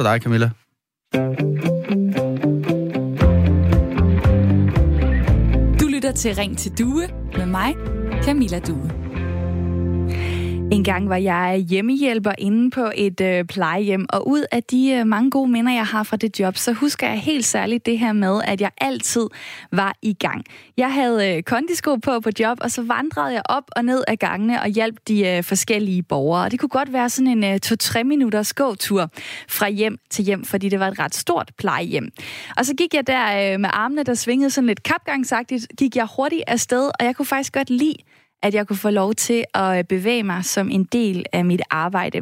[0.00, 0.50] for dig, Camilla.
[5.80, 7.74] Du lytter til Ring til Due med mig,
[8.22, 9.09] Camilla Due.
[10.70, 10.76] Mm.
[10.76, 15.06] En gang var jeg hjemmehjælper inde på et øh, plejehjem, og ud af de øh,
[15.06, 18.12] mange gode minder, jeg har fra det job, så husker jeg helt særligt det her
[18.12, 19.26] med, at jeg altid
[19.72, 20.44] var i gang.
[20.76, 24.16] Jeg havde øh, kondisko på på job, og så vandrede jeg op og ned ad
[24.16, 26.44] gangene og hjalp de øh, forskellige borgere.
[26.44, 29.10] Og det kunne godt være sådan en øh, to-tre minutters gåtur
[29.48, 32.10] fra hjem til hjem, fordi det var et ret stort plejehjem.
[32.56, 36.08] Og så gik jeg der øh, med armene, der svingede sådan lidt kapgangsagtigt, gik jeg
[36.16, 37.94] hurtigt afsted, og jeg kunne faktisk godt lide
[38.42, 42.20] at jeg kunne få lov til at bevæge mig som en del af mit arbejde.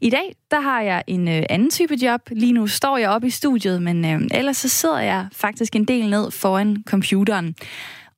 [0.00, 2.20] I dag, der har jeg en øh, anden type job.
[2.30, 5.84] Lige nu står jeg oppe i studiet, men øh, ellers så sidder jeg faktisk en
[5.84, 7.54] del ned foran computeren.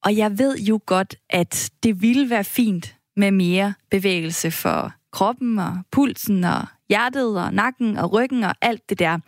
[0.05, 5.59] Og jeg ved jo godt, at det ville være fint med mere bevægelse for kroppen
[5.59, 9.19] og pulsen og hjertet og nakken og ryggen og alt det der.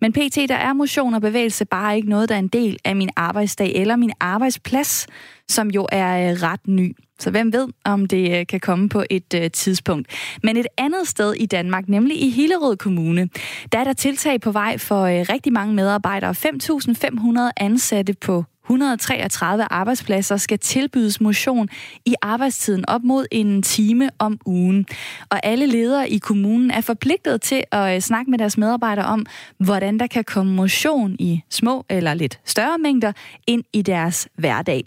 [0.00, 0.36] Men pt.
[0.48, 3.72] der er motion og bevægelse bare ikke noget, der er en del af min arbejdsdag
[3.74, 5.06] eller min arbejdsplads,
[5.48, 6.96] som jo er øh, ret ny.
[7.18, 10.08] Så hvem ved, om det øh, kan komme på et øh, tidspunkt.
[10.42, 13.28] Men et andet sted i Danmark, nemlig i Hillerød Kommune,
[13.72, 16.30] der er der tiltag på vej for rigtig mange medarbejdere.
[16.30, 21.68] 5.500 ansatte på 133 arbejdspladser skal tilbydes motion
[22.04, 24.86] i arbejdstiden op mod en time om ugen.
[25.30, 29.26] Og alle ledere i kommunen er forpligtet til at øh, snakke med deres medarbejdere om,
[29.58, 33.12] hvordan der kan komme motion i små eller lidt større mængder
[33.46, 34.84] ind i deres hverdag.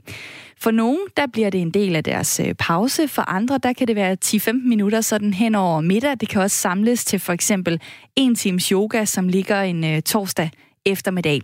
[0.59, 3.07] For nogen, der bliver det en del af deres øh, pause.
[3.07, 6.15] For andre, der kan det være 10-15 minutter sådan hen over middag.
[6.19, 7.81] Det kan også samles til for eksempel
[8.15, 10.49] en times yoga, som ligger en øh, torsdag
[10.85, 11.41] eftermiddag.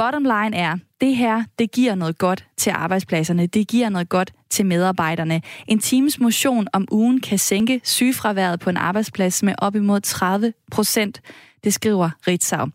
[0.00, 3.46] Bottom line er, det her, det giver noget godt til arbejdspladserne.
[3.46, 5.42] Det giver noget godt til medarbejderne.
[5.66, 10.52] En times motion om ugen kan sænke sygefraværet på en arbejdsplads med op imod 30
[10.70, 11.20] procent.
[11.64, 12.66] Det skriver Ritzau.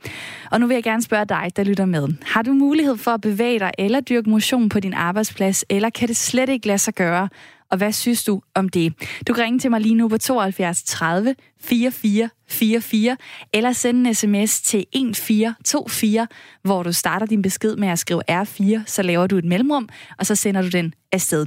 [0.51, 2.07] Og nu vil jeg gerne spørge dig, der lytter med.
[2.25, 6.07] Har du mulighed for at bevæge dig eller dyrke motion på din arbejdsplads, eller kan
[6.07, 7.29] det slet ikke lade sig gøre?
[7.71, 8.93] Og hvad synes du om det?
[9.27, 13.17] Du kan ringe til mig lige nu på 72 30 44 44,
[13.53, 16.27] eller sende en sms til 1424,
[16.63, 20.25] hvor du starter din besked med at skrive R4, så laver du et mellemrum, og
[20.25, 21.45] så sender du den afsted.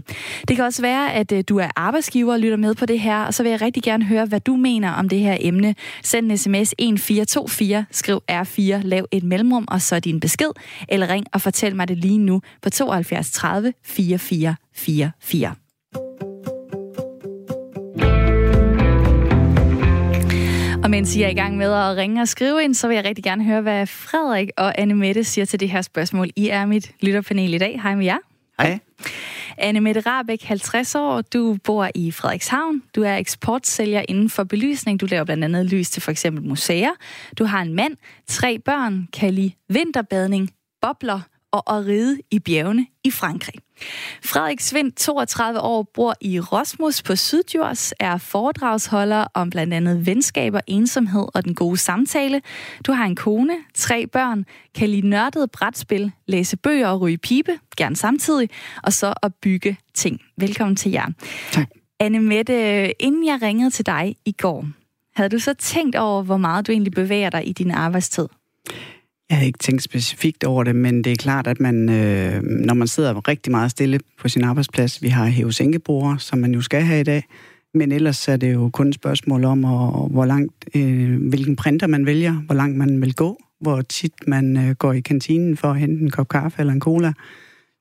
[0.48, 3.18] Det kan også være, at øh, du er arbejdsgiver og lytter med på det her,
[3.24, 5.74] og så vil jeg rigtig gerne høre, hvad du mener om det her emne.
[6.02, 10.50] Send en sms 1424, skriv R4, lav et mellemrum, og så din besked,
[10.88, 15.67] eller ring og fortæl mig det lige nu på 72 30 44 44.
[20.88, 23.04] Og mens I er i gang med at ringe og skrive ind, så vil jeg
[23.04, 26.30] rigtig gerne høre, hvad Frederik og Anne Mette siger til det her spørgsmål.
[26.36, 27.82] I er mit lytterpanel i dag.
[27.82, 28.16] Hej med jer.
[28.60, 28.78] Hej.
[29.58, 31.20] Anne Mette Rabeck, 50 år.
[31.20, 32.82] Du bor i Frederikshavn.
[32.94, 35.00] Du er eksportsælger inden for belysning.
[35.00, 36.92] Du laver blandt andet lys til for eksempel museer.
[37.38, 40.50] Du har en mand, tre børn, kan lide vinterbadning,
[40.82, 41.20] bobler
[41.52, 43.54] og at ride i bjergene i Frankrig.
[44.24, 50.60] Frederik Svind, 32 år, bor i Rosmus på Sydjords, er foredragsholder om blandt andet venskaber,
[50.66, 52.42] ensomhed og den gode samtale.
[52.86, 54.44] Du har en kone, tre børn,
[54.74, 58.50] kan lide nørdet brætspil, læse bøger og ryge pibe, gerne samtidig,
[58.82, 60.20] og så at bygge ting.
[60.36, 61.06] Velkommen til jer.
[61.50, 61.68] Tak.
[62.00, 64.66] Anne Mette, inden jeg ringede til dig i går,
[65.16, 68.28] havde du så tænkt over, hvor meget du egentlig bevæger dig i din arbejdstid?
[69.30, 72.74] Jeg har ikke tænkt specifikt over det, men det er klart, at man, øh, når
[72.74, 76.82] man sidder rigtig meget stille på sin arbejdsplads, vi har hævesænkebord, som man jo skal
[76.82, 77.24] have i dag,
[77.74, 81.86] men ellers er det jo kun et spørgsmål om, og, hvor langt, øh, hvilken printer
[81.86, 85.70] man vælger, hvor langt man vil gå, hvor tit man øh, går i kantinen for
[85.70, 87.12] at hente en kop kaffe eller en cola.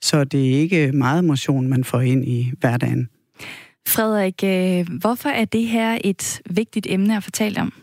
[0.01, 3.09] Så det er ikke meget motion, man får ind i hverdagen.
[3.87, 7.73] Frederik, øh, hvorfor er det her et vigtigt emne at fortælle om?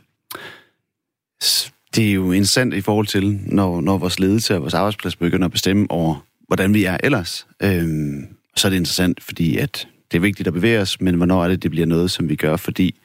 [1.94, 5.44] Det er jo interessant i forhold til, når, når vores ledelse og vores arbejdsplads begynder
[5.44, 7.47] at bestemme over, hvordan vi er ellers.
[7.62, 11.44] Øhm, så er det interessant, fordi at det er vigtigt at bevæge os, men hvornår
[11.44, 13.00] er det, det bliver noget, som vi gør, fordi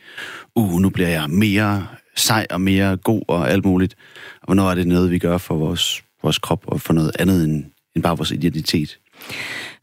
[0.56, 3.96] uh, nu bliver jeg mere sej og mere god og alt muligt.
[4.42, 7.44] Og hvornår er det noget, vi gør for vores, vores krop og for noget andet
[7.44, 7.66] end,
[7.96, 9.00] end bare vores identitet.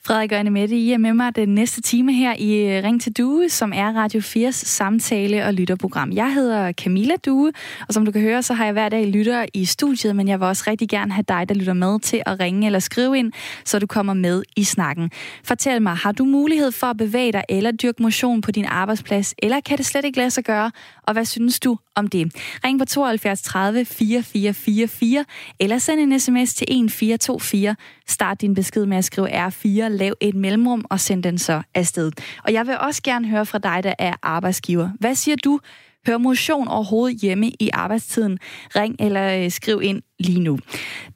[0.07, 3.13] Frederik og Annemette, I er med mig den næste time her i øh, Ring til
[3.13, 6.13] Due, som er Radio 4's samtale- og lytterprogram.
[6.13, 7.53] Jeg hedder Camilla Due,
[7.89, 10.41] og som du kan høre, så har jeg hver dag lytter i studiet, men jeg
[10.41, 13.33] vil også rigtig gerne have dig, der lytter med, til at ringe eller skrive ind,
[13.65, 15.11] så du kommer med i snakken.
[15.45, 19.35] Fortæl mig, har du mulighed for at bevæge dig eller dyrke motion på din arbejdsplads,
[19.39, 20.71] eller kan det slet ikke lade sig gøre?
[21.03, 22.33] Og hvad synes du om det?
[22.65, 25.25] Ring på 72 30 4444,
[25.61, 27.77] eller send en sms til 1424.
[28.09, 32.13] Start din besked med at skrive R4 lav et mellemrum og send den så afsted.
[32.45, 34.89] Og jeg vil også gerne høre fra dig, der er arbejdsgiver.
[35.01, 35.61] Hvad siger du?
[36.07, 38.39] Hør motion overhovedet hjemme i arbejdstiden.
[38.77, 40.59] Ring eller øh, skriv ind lige nu.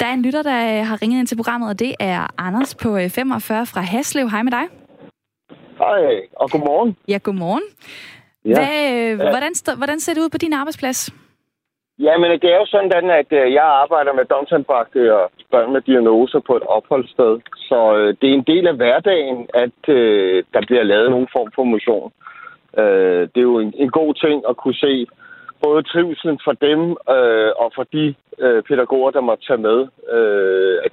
[0.01, 2.75] Der er en lytter, der øh, har ringet ind til programmet, og det er Anders
[2.75, 4.31] på 45 fra Haslev.
[4.31, 4.65] Hej med dig.
[5.79, 6.97] Hej, og godmorgen.
[7.09, 7.63] Ja, godmorgen.
[8.45, 8.55] Ja.
[8.55, 11.11] Hvad, øh, hvordan, hvordan ser det ud på din arbejdsplads?
[12.07, 15.81] Jamen, det er jo sådan, at øh, jeg arbejder med domsanbragte og øh, børn med
[15.81, 17.41] diagnoser på et opholdssted.
[17.69, 19.81] Så øh, det er en del af hverdagen, at
[20.55, 22.13] der bliver lavet nogen form for motion.
[23.33, 25.07] Det er jo en, god ting at kunne se
[25.63, 26.81] både trivselen for dem
[27.63, 28.15] og for de
[28.69, 29.79] pædagoger, der må tage med.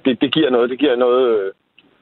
[0.04, 0.70] Det, det giver noget.
[0.70, 1.52] Det giver noget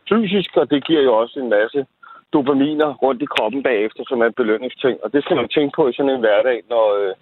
[0.09, 1.87] fysisk, og det giver jo også en masse
[2.33, 4.99] dopaminer rundt i kroppen bagefter, som er en belønningsting.
[5.05, 7.15] Og det skal man tænke på i sådan en hverdag, når, øh,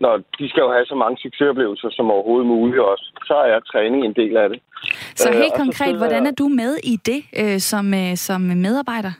[0.00, 3.06] når de skal jo have så mange succesoplevelser som overhovedet muligt også.
[3.26, 4.60] Så er træning en del af det.
[5.14, 8.40] Så helt øh, konkret, så hvordan er du med i det øh, som, øh, som
[8.40, 9.12] medarbejder?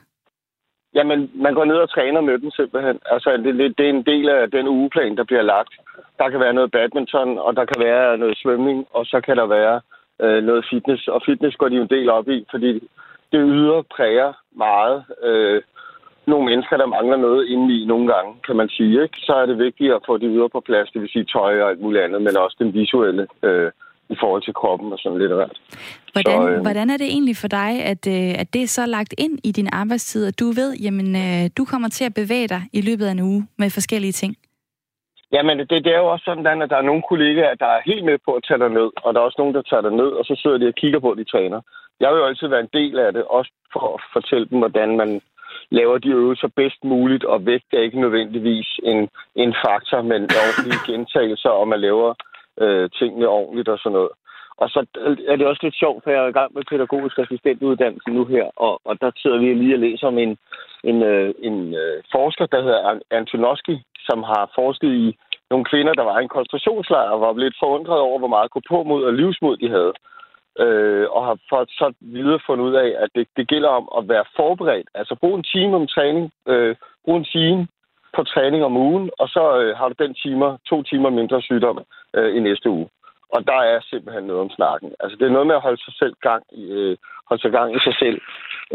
[0.97, 2.99] Jamen, man går ned og træner med den simpelthen.
[3.05, 5.73] Altså, det, det er en del af den ugeplan, der bliver lagt.
[6.19, 9.45] Der kan være noget badminton, og der kan være noget svømning, og så kan der
[9.45, 9.81] være
[10.21, 11.07] øh, noget fitness.
[11.07, 12.73] Og fitness går de jo en del op i, fordi
[13.31, 15.61] det ydre præger meget øh,
[16.27, 19.03] nogle mennesker, der mangler noget indeni nogle gange, kan man sige.
[19.03, 19.17] Ikke?
[19.27, 21.69] Så er det vigtigt at få det ydre på plads, det vil sige tøj og
[21.69, 23.71] alt muligt andet, men også den visuelle øh,
[24.09, 25.57] i forhold til kroppen og sådan lidt af hvert.
[26.13, 28.85] Hvordan, så, øh, hvordan er det egentlig for dig, at, øh, at det er så
[28.85, 32.47] lagt ind i din arbejdstid, at du ved, jamen øh, du kommer til at bevæge
[32.47, 34.35] dig i løbet af en uge med forskellige ting?
[35.31, 38.05] Jamen, det, det er jo også sådan, at der er nogle kollegaer, der er helt
[38.05, 40.11] med på at tage dig ned, og der er også nogen, der tager dig ned,
[40.19, 41.61] og så sidder de og kigger på, at de træner.
[41.99, 44.97] Jeg vil jo altid være en del af det, også for at fortælle dem, hvordan
[44.97, 45.21] man
[45.69, 50.83] laver de øvelser bedst muligt, og vægt er ikke nødvendigvis en, en faktor, men ordentlige
[50.91, 52.13] gentagelser, om man laver
[52.61, 54.09] øh, tingene ordentligt og sådan noget.
[54.57, 54.79] Og så
[55.27, 58.45] er det også lidt sjovt, for jeg er i gang med pædagogisk assistentuddannelse nu her,
[58.55, 60.37] og, og der sidder vi lige og læser om en,
[60.83, 63.75] en, øh, en øh, forsker, der hedder Antonoski,
[64.07, 65.17] som har forsket i
[65.49, 68.61] nogle kvinder, der var i en koncentrationslejr, og var lidt forundret over, hvor meget gå
[68.69, 69.93] på mod og livsmod de havde
[70.59, 74.09] øh, og har fået så videre fundet ud af, at det, det gælder om at
[74.09, 74.87] være forberedt.
[74.95, 76.75] Altså brug en time om træning, øh,
[77.05, 77.67] brug en time
[78.15, 81.79] på træning om ugen, og så øh, har du den timer, to timer mindre sygdom
[82.15, 82.89] øh, i næste uge.
[83.29, 84.91] Og der er simpelthen noget om snakken.
[84.99, 86.97] Altså det er noget med at holde sig selv gang i, øh,
[87.29, 88.21] holde sig gang i sig selv.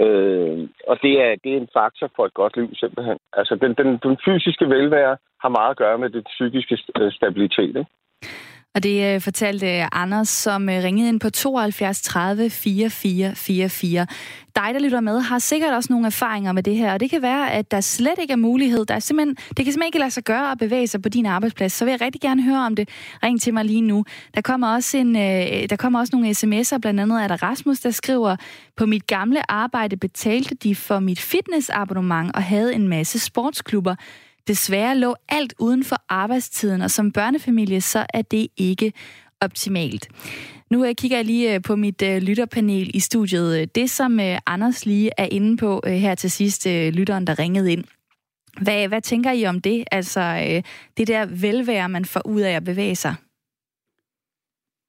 [0.03, 3.19] Øh, og det er, det er en faktor for et godt liv simpelthen.
[3.33, 7.77] Altså den, den, den fysiske velvære har meget at gøre med den psykiske øh, stabilitet.
[7.77, 7.87] Ikke?
[8.75, 14.07] Og det øh, fortalte øh, Anders, som øh, ringede ind på 72 30 44 44.
[14.57, 17.23] Dig, der lytter med, har sikkert også nogle erfaringer med det her, og det kan
[17.23, 18.85] være, at der slet ikke er mulighed.
[18.85, 21.27] Der er simpelthen, det kan simpelthen ikke lade sig gøre at bevæge sig på din
[21.27, 21.73] arbejdsplads.
[21.73, 22.89] Så vil jeg rigtig gerne høre om det.
[23.23, 24.05] Ring til mig lige nu.
[24.35, 27.81] Der kommer også, en, øh, der kommer også nogle sms'er, blandt andet er der Rasmus,
[27.81, 28.37] der skriver,
[28.77, 33.95] på mit gamle arbejde betalte de for mit fitnessabonnement og havde en masse sportsklubber.
[34.49, 38.93] Desværre lå alt uden for arbejdstiden, og som børnefamilie, så er det ikke
[39.41, 40.09] optimalt.
[40.71, 43.75] Nu øh, kigger jeg lige øh, på mit øh, lytterpanel i studiet.
[43.75, 47.73] Det, som øh, Anders lige er inde på øh, her til sidst, lytteren, der ringede
[47.73, 47.85] ind.
[48.61, 49.85] Hvad, hvad tænker I om det?
[49.91, 50.63] Altså,
[50.97, 53.15] det der velvære, man får ud af at bevæge sig?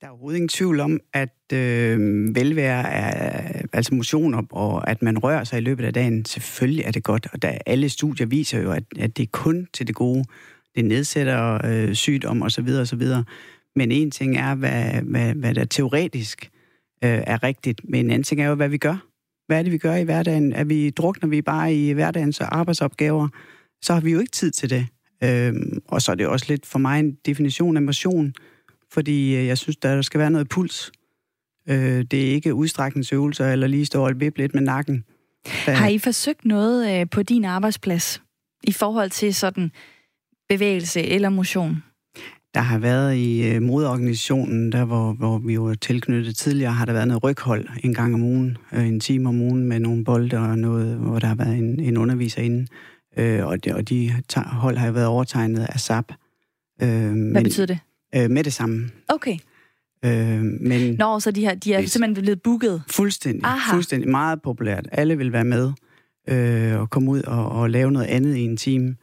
[0.01, 1.99] Der er overhovedet ingen tvivl om, at øh,
[2.35, 6.25] velvære er altså motion, og, og at man rører sig i løbet af dagen.
[6.25, 9.67] Selvfølgelig er det godt, og der, alle studier viser jo, at, at det er kun
[9.73, 10.23] til det gode.
[10.75, 12.67] Det nedsætter øh, sygdom osv.
[12.81, 13.01] osv.
[13.75, 16.49] Men en ting er, hvad, hvad, hvad der teoretisk
[17.03, 19.05] øh, er rigtigt, men en anden ting er jo, hvad vi gør.
[19.47, 20.53] Hvad er det, vi gør i hverdagen?
[20.53, 23.27] Er vi, drukner vi bare i hverdagens arbejdsopgaver?
[23.81, 24.87] Så har vi jo ikke tid til det.
[25.23, 25.53] Øh,
[25.87, 28.33] og så er det også lidt for mig en definition af motion
[28.93, 30.91] fordi øh, jeg synes, der skal være noget puls.
[31.69, 35.03] Øh, det er ikke udstrækningsøvelser eller lige stå og vippe lidt med nakken.
[35.65, 35.71] Der...
[35.71, 38.21] Har I forsøgt noget øh, på din arbejdsplads
[38.63, 39.71] i forhold til sådan
[40.49, 41.83] bevægelse eller motion?
[42.53, 47.07] Der har været i modorganisationen, der hvor, hvor vi var tilknyttet tidligere, har der været
[47.07, 50.97] noget ryghold en gang om ugen, en time om ugen med nogle bolde og noget,
[50.97, 52.67] hvor der har været en, en underviser inde.
[53.43, 56.11] og, de, og de hold har været overtegnet af SAP.
[56.77, 57.79] Hvad men, betyder det?
[58.15, 58.89] Øh, med det samme.
[59.07, 59.37] Okay.
[60.05, 62.83] Øh, men Nå, så de, har, de er simpelthen blevet booket?
[62.89, 63.45] Fuldstændig.
[63.45, 63.73] Aha.
[63.73, 64.09] Fuldstændig.
[64.09, 64.87] Meget populært.
[64.91, 65.71] Alle vil være med
[66.29, 68.95] øh, og komme ud og, og lave noget andet i en time.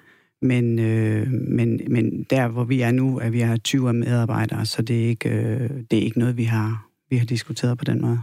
[0.42, 4.82] Men, øh, men, men der, hvor vi er nu, er vi er 20 medarbejdere, så
[4.82, 8.00] det er ikke, øh, det er ikke noget, vi har, vi har diskuteret på den
[8.00, 8.20] måde.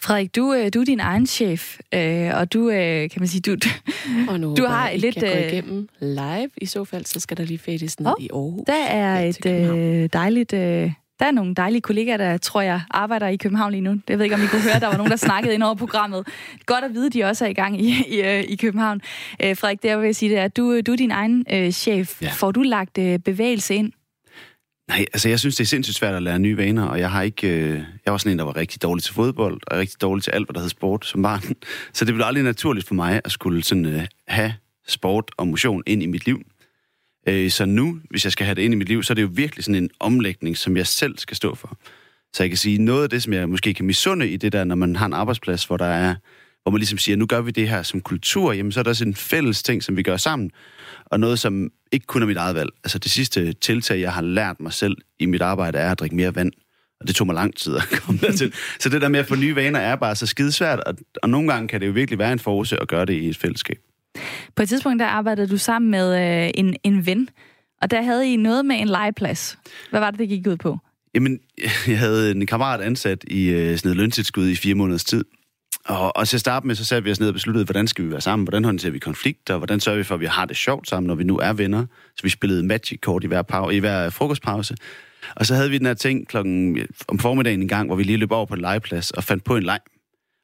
[0.00, 3.40] Frederik, du, øh, du er din egen chef, øh, og du, øh, kan man sige,
[3.40, 3.56] du,
[4.28, 5.16] og nu du har lidt...
[5.16, 8.28] Jeg gå igennem live, i så fald, så skal der lige fættes ned oh, i
[8.32, 8.64] Aarhus.
[8.66, 13.70] Der er et dejligt Der er nogle dejlige kollegaer, der tror jeg arbejder i København
[13.70, 13.96] lige nu.
[14.08, 16.26] Jeg ved ikke, om I kunne høre, der var nogen, der snakkede ind over programmet.
[16.66, 19.00] Godt at vide, at de også er i gang i, i, i København.
[19.40, 22.22] Frederik, det jeg vil sige, det er, at du, du er din egen øh, chef.
[22.22, 22.30] Ja.
[22.30, 23.92] Får du lagt øh, bevægelse ind?
[24.88, 27.22] Nej, altså jeg synes, det er sindssygt svært at lære nye vaner, og jeg har
[27.22, 27.48] ikke...
[27.48, 30.30] Øh, jeg var sådan en, der var rigtig dårlig til fodbold, og rigtig dårlig til
[30.30, 31.42] alt, hvad der hed sport som barn.
[31.92, 34.54] Så det blev aldrig naturligt for mig at skulle sådan, øh, have
[34.86, 36.42] sport og motion ind i mit liv.
[37.28, 39.22] Øh, så nu, hvis jeg skal have det ind i mit liv, så er det
[39.22, 41.78] jo virkelig sådan en omlægning, som jeg selv skal stå for.
[42.32, 44.64] Så jeg kan sige, noget af det, som jeg måske kan misunde i det der,
[44.64, 46.14] når man har en arbejdsplads, hvor der er
[46.62, 48.90] hvor man ligesom siger, nu gør vi det her som kultur, jamen så er der
[48.90, 50.50] også en fælles ting, som vi gør sammen,
[51.06, 52.70] og noget, som ikke kun er mit eget valg.
[52.84, 56.16] Altså det sidste tiltag, jeg har lært mig selv i mit arbejde, er at drikke
[56.16, 56.52] mere vand.
[57.00, 58.52] Og det tog mig lang tid at komme dertil.
[58.80, 61.52] Så det der med at få nye vaner er bare så skidesvært, og, og nogle
[61.52, 63.78] gange kan det jo virkelig være en force at gøre det i et fællesskab.
[64.56, 67.28] På et tidspunkt, der arbejdede du sammen med øh, en, en ven,
[67.82, 69.58] og der havde I noget med en legeplads.
[69.90, 70.78] Hvad var det, det gik ud på?
[71.14, 71.40] Jamen,
[71.88, 75.24] jeg havde en kammerat ansat i øh, sådan noget løntilskud i fire måneders tid.
[75.84, 78.04] Og, og til at starte med, så satte vi os ned og besluttede, hvordan skal
[78.04, 80.56] vi være sammen, hvordan håndterer vi konflikter, hvordan sørger vi for, at vi har det
[80.56, 81.86] sjovt sammen, når vi nu er venner.
[82.16, 84.76] Så vi spillede Magic-kort i hver, pause, i hver øh, frokostpause.
[85.36, 88.02] Og så havde vi den her ting klokken, øh, om formiddagen en gang, hvor vi
[88.02, 89.80] lige løb over på en legeplads og fandt på en leg.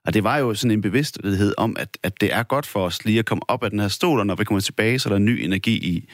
[0.07, 3.04] Og det var jo sådan en bevidsthed om, at, at det er godt for os
[3.04, 5.12] lige at komme op af den her stol, og når vi kommer tilbage, så er
[5.12, 6.09] der ny energi i,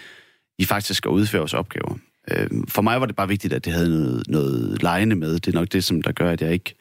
[0.59, 1.99] i faktisk at udføre vores opgaver.
[2.31, 5.35] Øh, for mig var det bare vigtigt, at det havde noget, noget lejende med.
[5.35, 6.75] Det er nok det, som der gør, at jeg ikke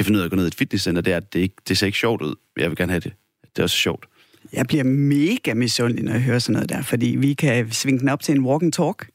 [0.00, 1.54] kan finde ud af at gå ned i et fitnesscenter, det er, at det, ikke,
[1.68, 2.34] det ser ikke sjovt ud.
[2.56, 3.12] Jeg vil gerne have det.
[3.42, 4.08] Det er også sjovt.
[4.52, 8.08] Jeg bliver mega misundelig, når jeg hører sådan noget der, fordi vi kan svinge den
[8.08, 9.08] op til en walk and talk,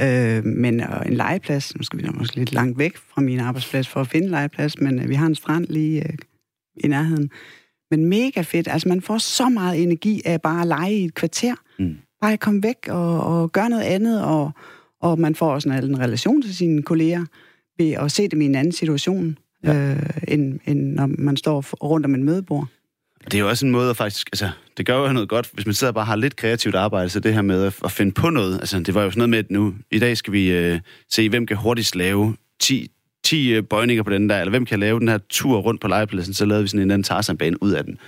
[0.00, 3.40] øh, men og en legeplads, nu skal vi nok måske lidt langt væk fra min
[3.40, 6.14] arbejdsplads for at finde legeplads, men øh, vi har en strand lige øh,
[6.76, 7.30] i nærheden.
[7.90, 8.68] Men mega fedt.
[8.68, 11.54] Altså, man får så meget energi af bare at lege i et kvarter.
[11.78, 11.96] Mm.
[12.20, 14.50] Bare at komme væk og, og gøre noget andet, og,
[15.00, 17.24] og man får også en, en relation til sine kolleger
[17.78, 19.90] ved at se dem i en anden situation ja.
[19.90, 22.66] øh, end, end når man står rundt om en mødebord.
[23.24, 25.66] Det er jo også en måde at faktisk, altså, det gør jo noget godt, hvis
[25.66, 28.12] man sidder og bare har lidt kreativt arbejde, så det her med at, at finde
[28.12, 30.50] på noget, altså, det var jo sådan noget med, at nu, i dag skal vi
[30.50, 30.80] øh,
[31.10, 32.90] se, hvem kan hurtigst lave 10,
[33.24, 35.88] 10 øh, bøjninger på den der, eller hvem kan lave den her tur rundt på
[35.88, 37.98] legepladsen, så lavede vi sådan en anden tarzanbane ud af den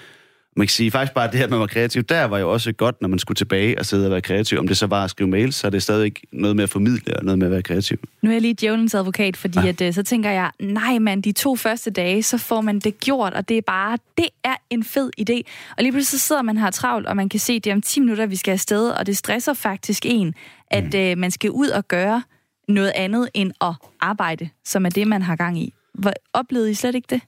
[0.59, 2.53] man kan sige faktisk bare, at det her, at man var kreativ, der var jo
[2.53, 4.59] også godt, når man skulle tilbage og sidde og være kreativ.
[4.59, 7.17] Om det så var at skrive mails, så er det stadig noget med at formidle
[7.17, 7.99] og noget med at være kreativ.
[8.23, 9.69] Nu er jeg lige djævelens advokat, fordi ja.
[9.69, 13.01] at, øh, så tænker jeg, nej mand, de to første dage, så får man det
[13.01, 15.43] gjort, og det er bare, det er en fed idé.
[15.77, 17.75] Og lige pludselig så sidder man her travlt, og man kan se, at det er
[17.75, 20.35] om 10 minutter, vi skal afsted, og det stresser faktisk en,
[20.71, 20.99] at mm.
[20.99, 22.23] øh, man skal ud og gøre
[22.69, 25.75] noget andet end at arbejde, som er det, man har gang i.
[25.95, 27.21] Hvor, oplevede I slet ikke det?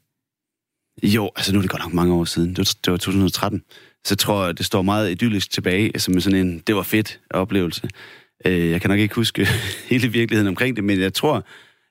[1.03, 2.49] Jo, altså nu er det godt nok mange år siden.
[2.49, 3.63] Det var, det var 2013.
[4.05, 7.89] Så jeg tror, det står meget idyllisk tilbage, altså sådan en, det var fedt oplevelse.
[8.45, 9.49] Øh, jeg kan nok ikke huske
[9.91, 11.45] hele virkeligheden omkring det, men jeg tror,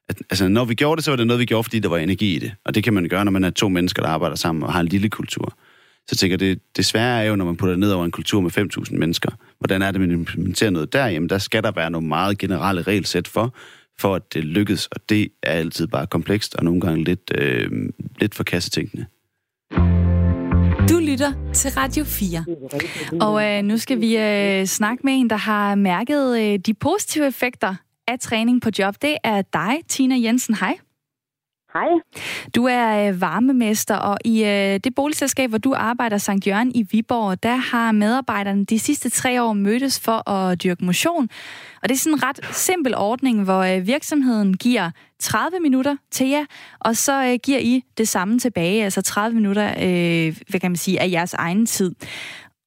[0.09, 1.97] at altså, når vi gjorde det, så var det noget, vi gjorde, fordi der var
[1.97, 2.53] energi i det.
[2.65, 4.79] Og det kan man gøre, når man er to mennesker, der arbejder sammen og har
[4.79, 5.53] en lille kultur.
[6.07, 8.41] Så jeg tænker, det, det svære er jo, når man putter ned over en kultur
[8.41, 9.31] med 5.000 mennesker.
[9.59, 11.07] Hvordan er det, man implementerer noget der?
[11.07, 13.53] Jamen, der skal der være nogle meget generelle regelsæt for,
[13.99, 17.71] for at det lykkes, og det er altid bare komplekst og nogle gange lidt, øh,
[18.19, 19.05] lidt for kassetænkende.
[20.89, 22.45] Du lytter til Radio 4.
[23.21, 27.27] Og øh, nu skal vi øh, snakke med en, der har mærket øh, de positive
[27.27, 27.75] effekter
[28.07, 28.95] af træning på job.
[29.01, 30.55] Det er dig, Tina Jensen.
[30.55, 30.77] Hej.
[31.73, 31.87] Hej.
[32.55, 36.87] Du er øh, varmemester, og i øh, det boligselskab, hvor du arbejder, Sankt Jørgen i
[36.91, 41.29] Viborg, der har medarbejderne de sidste tre år mødtes for at dyrke motion.
[41.83, 46.27] Og det er sådan en ret simpel ordning, hvor øh, virksomheden giver 30 minutter til
[46.27, 46.45] jer,
[46.79, 51.01] og så giver I det samme tilbage, altså 30 minutter, øh, hvad kan man sige,
[51.01, 51.95] af jeres egen tid.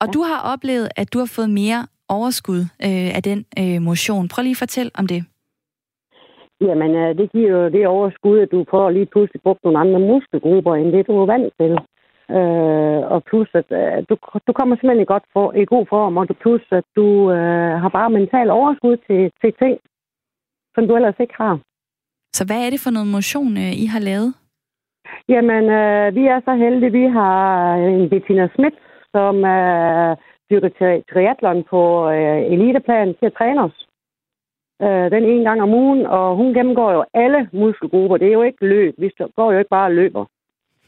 [0.01, 4.29] Og du har oplevet, at du har fået mere overskud øh, af den øh, motion.
[4.29, 5.25] Prøv lige at fortælle om det.
[6.69, 10.01] Jamen, øh, det giver jo det overskud, at du får lige pludselig brugt nogle andre
[10.01, 11.73] muskelgrupper, end det du er vant til.
[12.37, 14.15] Øh, og plus, at øh, du,
[14.47, 17.75] du kommer simpelthen i, godt for, i god form, og du plus, at du øh,
[17.83, 19.75] har bare mental overskud til, til ting,
[20.75, 21.59] som du ellers ikke har.
[22.37, 24.31] Så hvad er det for noget motion, øh, I har lavet?
[25.29, 28.77] Jamen, øh, vi er så heldige, vi har en Bettina Schmidt,
[29.15, 30.17] som øh,
[30.51, 30.71] dyrker
[31.13, 33.87] triathlon på øh, eliteplan til at træne os
[34.83, 38.17] øh, den ene gang om ugen, og hun gennemgår jo alle muskelgrupper.
[38.17, 38.95] Det er jo ikke løb.
[38.99, 40.25] Vi går jo ikke bare og løber.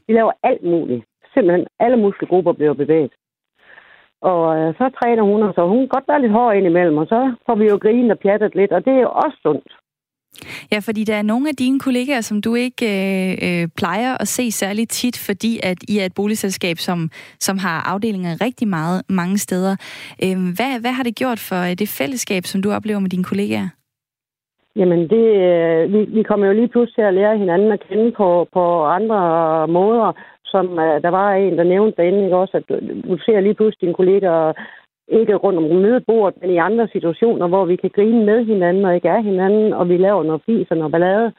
[0.07, 1.05] Vi laver alt muligt.
[1.35, 3.13] Simpelthen alle muskelgrupper bliver bevæget.
[4.33, 7.07] Og øh, så træner hun, og så hun kan godt være lidt hård indimellem, og
[7.07, 9.73] så får vi jo grinet og pjattet lidt, og det er jo også sundt.
[10.73, 14.29] Ja, fordi der er nogle af dine kollegaer, som du ikke øh, øh, plejer at
[14.29, 17.11] se særlig tit, fordi at I er et boligselskab, som,
[17.41, 19.77] som har afdelinger rigtig meget mange steder.
[20.25, 23.25] Øh, hvad, hvad har det gjort for øh, det fællesskab, som du oplever med dine
[23.25, 23.69] kollegaer?
[24.77, 28.13] Jamen, det, øh, vi, vi kommer jo lige pludselig til at lære hinanden at kende
[28.13, 29.21] på, på andre
[29.69, 30.13] måder,
[30.45, 32.75] som øh, der var en, der nævnte derinde, ikke også, at du,
[33.11, 34.53] du ser lige pludselig dine kollegaer
[35.09, 38.95] ikke rundt om mødebordet, men i andre situationer, hvor vi kan grine med hinanden og
[38.95, 41.33] ikke er hinanden, og vi laver noget fis og noget ballade.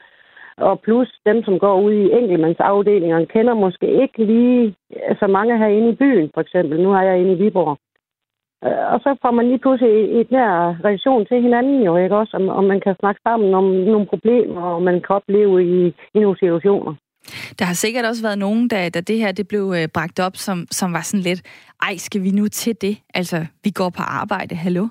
[0.56, 4.74] Og plus dem, som går ud i enkeltmandsafdelingerne, kender måske ikke lige
[5.20, 6.82] så mange herinde i byen, for eksempel.
[6.82, 7.78] Nu er jeg inde i Viborg.
[8.64, 10.52] Øh, og så får man lige pludselig et nær
[10.84, 12.36] relation til hinanden jo, ikke også?
[12.58, 16.38] Om, man kan snakke sammen om nogle problemer, og man kan opleve i, i nogle
[16.38, 16.94] situationer.
[17.58, 20.36] Der har sikkert også været nogen, da, da det her det blev øh, bragt op,
[20.36, 21.42] som, som var sådan lidt,
[21.82, 22.98] ej, skal vi nu til det?
[23.14, 24.86] Altså, vi går på arbejde, hallo?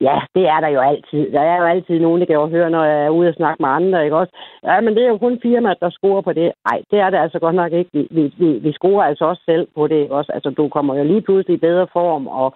[0.00, 1.32] Ja, det er der jo altid.
[1.32, 3.62] Der er jo altid nogen, der kan jo høre, når jeg er ude og snakke
[3.62, 4.32] med andre, ikke også?
[4.64, 6.52] Ja, men det er jo kun firmaet, der scorer på det.
[6.68, 7.90] Nej, det er det altså godt nok ikke.
[7.92, 10.32] Vi, vi, vi, scorer altså også selv på det, ikke også?
[10.32, 12.54] Altså, du kommer jo lige pludselig i bedre form, og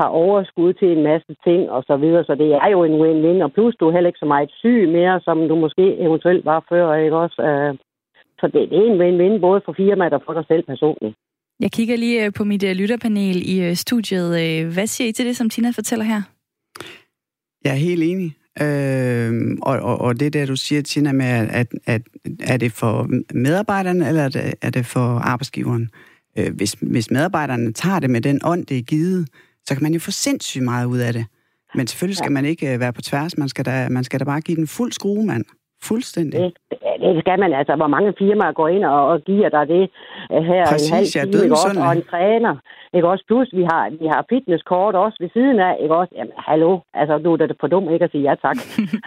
[0.00, 3.44] har overskud til en masse ting og så videre, så det er jo en win-win,
[3.44, 6.64] og plus du er heller ikke så meget syg mere, som du måske eventuelt var
[6.68, 7.42] før, ikke også?
[7.48, 7.74] Øh,
[8.40, 11.14] så det, det er en win-win både for firmaet og for dig selv personligt.
[11.60, 14.28] Jeg kigger lige øh, på mit øh, lytterpanel i studiet.
[14.74, 16.33] Hvad siger I til det, som Tina fortæller her?
[17.64, 18.36] Jeg er helt enig.
[18.62, 22.02] Øh, og, og, og det der, du siger, Tina, med, at, at,
[22.40, 25.90] er det for medarbejderne, eller er det, er det for arbejdsgiveren?
[26.38, 29.28] Øh, hvis, hvis medarbejderne tager det med den ånd, det er givet,
[29.66, 31.26] så kan man jo få sindssygt meget ud af det.
[31.74, 33.38] Men selvfølgelig skal man ikke øh, være på tværs.
[33.38, 35.44] Man skal da, man skal da bare give den fuld skrue, mand.
[35.82, 36.40] Fuldstændig.
[36.40, 36.52] Det,
[37.00, 37.76] det skal man altså.
[37.76, 39.84] Hvor mange firmaer går ind og, og giver dig det
[40.30, 41.80] uh, her Præcis, en halv time, ikke også?
[41.86, 42.54] Og en træner.
[42.94, 43.24] Ikke også?
[43.26, 45.72] Plus, vi har, vi har fitnesskort også ved siden af.
[45.82, 46.12] Ikke også?
[46.18, 46.78] Jamen, hallo.
[46.94, 48.56] Altså, du er da for dum ikke at sige ja tak.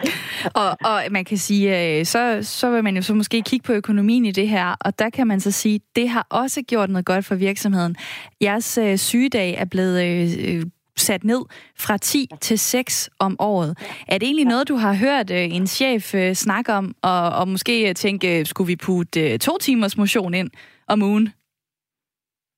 [0.62, 3.72] og, og man kan sige, øh, så, så vil man jo så måske kigge på
[3.72, 7.06] økonomien i det her, og der kan man så sige, det har også gjort noget
[7.06, 7.96] godt for virksomheden.
[8.42, 10.62] Jeres øh, sygedag er blevet øh,
[11.00, 11.42] sat ned
[11.78, 13.70] fra 10 til 6 om året.
[14.08, 17.48] Er det egentlig noget, du har hørt øh, en chef øh, snakke om, og, og
[17.48, 20.50] måske tænke, skulle vi putte øh, to timers motion ind
[20.88, 21.32] om ugen?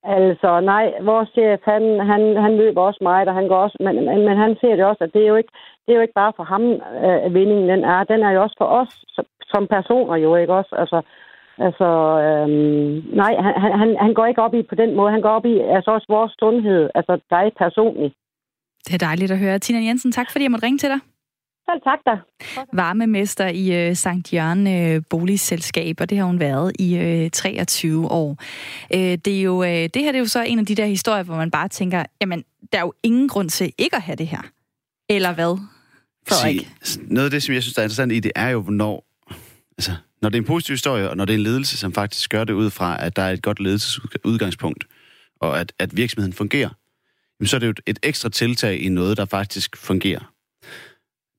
[0.03, 3.95] Altså, nej, vores chef, han, han, han løber også meget, og han går også, men,
[4.05, 5.53] men, men han ser det også, at det er jo ikke,
[5.85, 6.63] det er jo ikke bare for ham,
[7.05, 8.03] øh, vindingen den er.
[8.03, 10.75] Den er jo også for os som, som personer jo, ikke også?
[10.81, 11.01] Altså,
[11.57, 11.89] altså
[12.25, 15.11] øhm, nej, han, han, han går ikke op i på den måde.
[15.11, 18.13] Han går op i altså også vores sundhed, altså dig personligt.
[18.87, 19.59] Det er dejligt at høre.
[19.59, 20.99] Tina Jensen, tak fordi jeg måtte ringe til dig.
[21.69, 22.11] Selv tak da.
[22.73, 28.11] Varmemester i uh, Sankt Jørgen uh, Boligselskab, og det har hun været i øh, 23
[28.11, 28.29] år.
[28.29, 30.85] Uh, det, er jo, uh, det her det er jo så en af de der
[30.85, 34.15] historier, hvor man bare tænker, jamen, der er jo ingen grund til ikke at have
[34.15, 34.41] det her.
[35.09, 35.57] Eller hvad,
[36.29, 36.69] Frederik?
[37.01, 39.05] Noget af det, som jeg synes er interessant i det, er jo, hvornår...
[39.77, 39.91] Altså,
[40.21, 42.43] når det er en positiv historie, og når det er en ledelse, som faktisk gør
[42.43, 44.87] det ud fra, at der er et godt ledelsesudgangspunkt,
[45.41, 46.69] og at, at virksomheden fungerer,
[47.47, 50.33] så er det jo et ekstra tiltag i noget, der faktisk fungerer.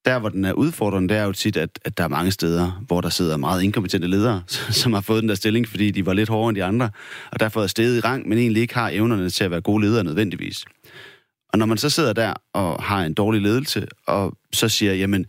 [0.04, 2.84] Der, hvor den er udfordrende, det er jo tit, at, at der er mange steder,
[2.86, 4.42] hvor der sidder meget inkompetente ledere,
[4.82, 6.90] som har fået den der stilling, fordi de var lidt hårdere end de andre,
[7.32, 9.84] og derfor er steget i rang, men egentlig ikke har evnerne til at være gode
[9.84, 10.64] ledere nødvendigvis.
[11.52, 15.26] Og når man så sidder der og har en dårlig ledelse, og så siger, jamen,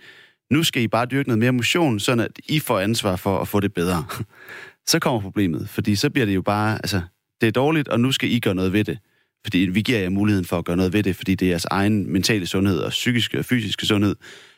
[0.51, 3.47] nu skal I bare dyrke noget mere motion, sådan at I får ansvar for at
[3.47, 4.05] få det bedre.
[4.87, 7.01] Så kommer problemet, fordi så bliver det jo bare, altså,
[7.41, 8.97] det er dårligt, og nu skal I gøre noget ved det.
[9.45, 11.65] Fordi vi giver jer muligheden for at gøre noget ved det, fordi det er jeres
[11.65, 14.15] egen mentale sundhed og psykiske og fysiske sundhed,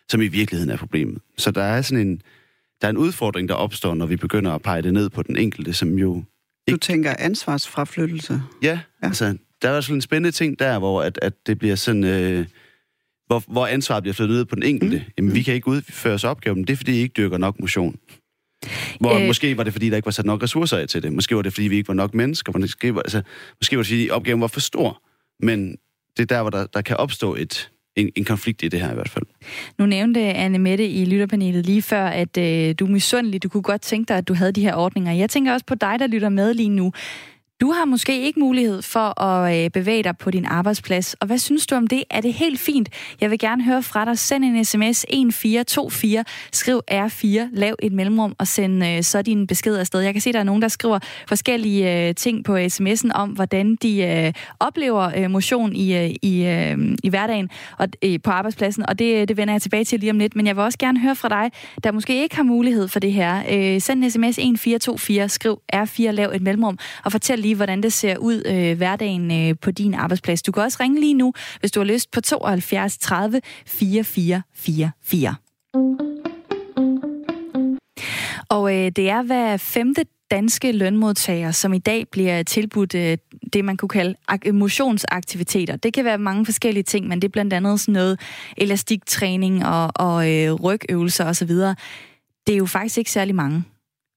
[0.09, 1.21] som i virkeligheden er problemet.
[1.37, 2.21] Så der er sådan en,
[2.81, 5.37] der er en udfordring, der opstår, når vi begynder at pege det ned på den
[5.37, 6.23] enkelte, som jo...
[6.67, 6.75] Ikke...
[6.75, 8.41] Du tænker ansvarsfraflyttelse?
[8.61, 8.79] Ja, ja.
[9.07, 12.03] altså, der er også en spændende ting der, hvor at, at det bliver sådan...
[12.03, 12.45] Øh,
[13.27, 14.97] hvor, hvor ansvaret bliver flyttet ned på den enkelte.
[14.97, 15.11] Mm.
[15.17, 17.95] Jamen, vi kan ikke udføre os opgaven, det er, fordi I ikke dyrker nok motion.
[18.99, 21.13] Hvor øh, måske var det, fordi der ikke var sat nok ressourcer af til det.
[21.13, 22.59] Måske var det, fordi vi ikke var nok mennesker.
[22.59, 23.21] Måske var, altså,
[23.61, 25.01] måske var det, fordi opgaven var for stor.
[25.39, 25.75] Men
[26.17, 28.91] det er der, hvor der, der kan opstå et, en, en konflikt i det her
[28.91, 29.25] i hvert fald.
[29.77, 33.43] Nu nævnte Anne Mette i lytterpanelet lige før, at øh, du er misundelig.
[33.43, 35.11] Du kunne godt tænke dig, at du havde de her ordninger.
[35.11, 36.91] Jeg tænker også på dig, der lytter med lige nu.
[37.61, 41.37] Du har måske ikke mulighed for at øh, bevæge dig på din arbejdsplads, og hvad
[41.37, 42.03] synes du om det?
[42.09, 42.89] Er det helt fint?
[43.21, 44.19] Jeg vil gerne høre fra dig.
[44.19, 49.77] Send en sms 1424, skriv R4, lav et mellemrum og send øh, så din besked
[49.77, 49.99] afsted.
[49.99, 53.29] Jeg kan se, at der er nogen, der skriver forskellige øh, ting på sms'en om,
[53.29, 56.41] hvordan de oplever motion i, i,
[57.03, 57.87] i hverdagen og
[58.23, 60.35] på arbejdspladsen, og det, det vender jeg tilbage til lige om lidt.
[60.35, 61.51] Men jeg vil også gerne høre fra dig,
[61.83, 63.41] der måske ikke har mulighed for det her.
[63.79, 68.17] Send en sms 1424, skriv R4, lav et mellemrum og fortæl lige, hvordan det ser
[68.17, 70.41] ud øh, hverdagen øh, på din arbejdsplads.
[70.41, 75.35] Du kan også ringe lige nu, hvis du har lyst, på 72 30 4444.
[78.49, 83.17] Og øh, det er hver femte danske lønmodtagere, som i dag bliver tilbudt øh,
[83.53, 84.15] det, man kunne kalde
[84.51, 85.75] motionsaktiviteter.
[85.75, 88.19] Det kan være mange forskellige ting, men det er blandt andet sådan noget
[88.57, 91.49] elastiktræning og, og øh, rygøvelser osv.
[92.47, 93.63] Det er jo faktisk ikke særlig mange.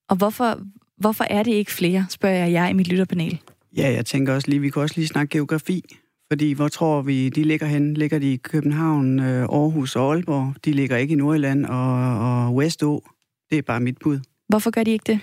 [0.09, 0.59] Og hvorfor,
[0.99, 3.39] hvorfor er det ikke flere, spørger jeg jer i mit lytterpanel.
[3.77, 5.85] Ja, jeg tænker også lige, vi kan også lige snakke geografi.
[6.33, 7.95] Fordi hvor tror vi, de ligger hen?
[7.95, 10.55] Ligger de i København, øh, Aarhus og Aalborg?
[10.65, 13.05] De ligger ikke i Nordjylland og, og Westå.
[13.51, 14.21] Det er bare mit bud.
[14.49, 15.21] Hvorfor gør de ikke det?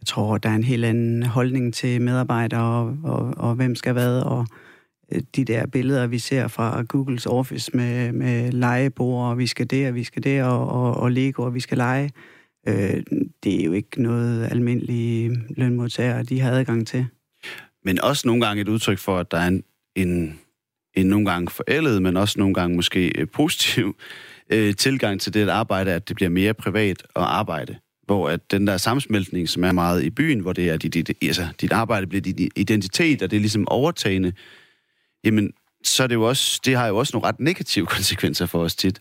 [0.00, 3.92] Jeg tror, der er en helt anden holdning til medarbejdere og, og, og hvem skal
[3.92, 4.20] hvad.
[4.20, 4.46] Og
[5.12, 9.70] øh, de der billeder, vi ser fra Googles Office med, med legebord, og vi skal
[9.70, 12.10] det, og vi skal det, og, og, og Lego, og vi skal lege.
[12.66, 13.02] Øh,
[13.44, 17.06] det er jo ikke noget almindelige lønmodtagere, de har adgang til.
[17.84, 20.40] Men også nogle gange et udtryk for, at der er en, en,
[20.94, 23.96] en nogle gange forældet, men også nogle gange måske øh, positiv
[24.50, 27.76] øh, tilgang til det at arbejde, at det bliver mere privat at arbejde.
[28.06, 31.10] Hvor at den der sammensmeltning, som er meget i byen, hvor det er dit, dit,
[31.22, 34.32] altså, dit arbejde bliver din identitet, og det er ligesom overtagende,
[35.24, 35.52] jamen,
[35.84, 38.74] så er det jo også, det har jo også nogle ret negative konsekvenser for os
[38.74, 39.00] tit.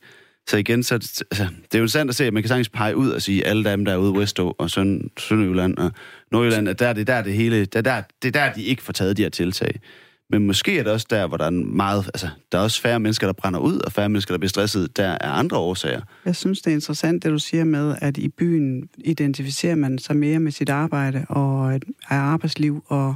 [0.50, 2.98] Så igen, så altså, det er jo interessant at se, at man kan sagtens pege
[2.98, 5.92] ud og sige, alle dem, der er ude i Westå og Søn, Sønderjylland og
[6.32, 8.64] Nordjylland, at der, det er der det hele, det er der, det er der, de
[8.64, 9.80] ikke får taget de her tiltag.
[10.30, 13.00] Men måske er det også der, hvor der er meget, altså, der er også færre
[13.00, 16.02] mennesker, der brænder ud, og færre mennesker, der bliver stresset, der er andre årsager.
[16.26, 20.16] Jeg synes, det er interessant, det du siger med, at i byen identificerer man sig
[20.16, 23.16] mere med sit arbejde, og at arbejdsliv og,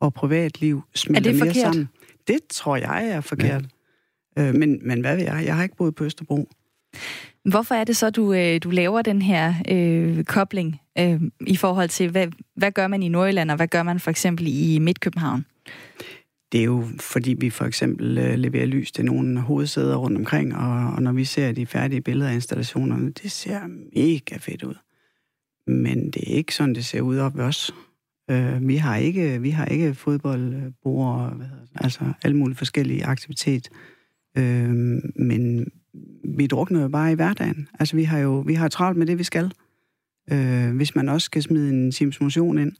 [0.00, 1.56] og privatliv smelter mere forkert?
[1.56, 1.88] sammen.
[2.28, 3.64] Det tror jeg er forkert.
[4.36, 4.48] Ja.
[4.48, 5.42] Øh, men, men hvad ved jeg?
[5.46, 6.48] Jeg har ikke boet på Østerbro.
[7.44, 11.88] Hvorfor er det så, du, øh, du laver den her øh, kobling øh, i forhold
[11.88, 15.44] til, hvad, hvad gør man i Nordjylland, og hvad gør man for eksempel i Midtkøbenhavn?
[16.52, 20.56] Det er jo, fordi vi for eksempel øh, leverer lys til nogle hovedsæder rundt omkring,
[20.56, 23.60] og, og når vi ser de færdige billeder af installationerne, det ser
[23.96, 24.74] mega fedt ud.
[25.66, 27.74] Men det er ikke sådan, det ser ud op ved os.
[28.30, 31.36] Øh, vi har ikke, vi har ikke fodboldbord,
[31.74, 33.68] altså alle mulige forskellige aktivitet.
[34.38, 34.70] Øh,
[35.16, 35.66] men
[36.24, 37.68] vi drukner jo bare i hverdagen.
[37.80, 39.52] Altså, vi har jo vi har travlt med det, vi skal.
[40.32, 42.72] Øh, hvis man også skal smide en times motion ind,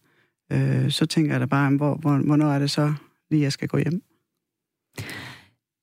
[0.53, 2.94] øh, så tænker jeg da bare, hvor, hvor, hvornår er det så
[3.31, 4.03] lige, jeg skal gå hjem?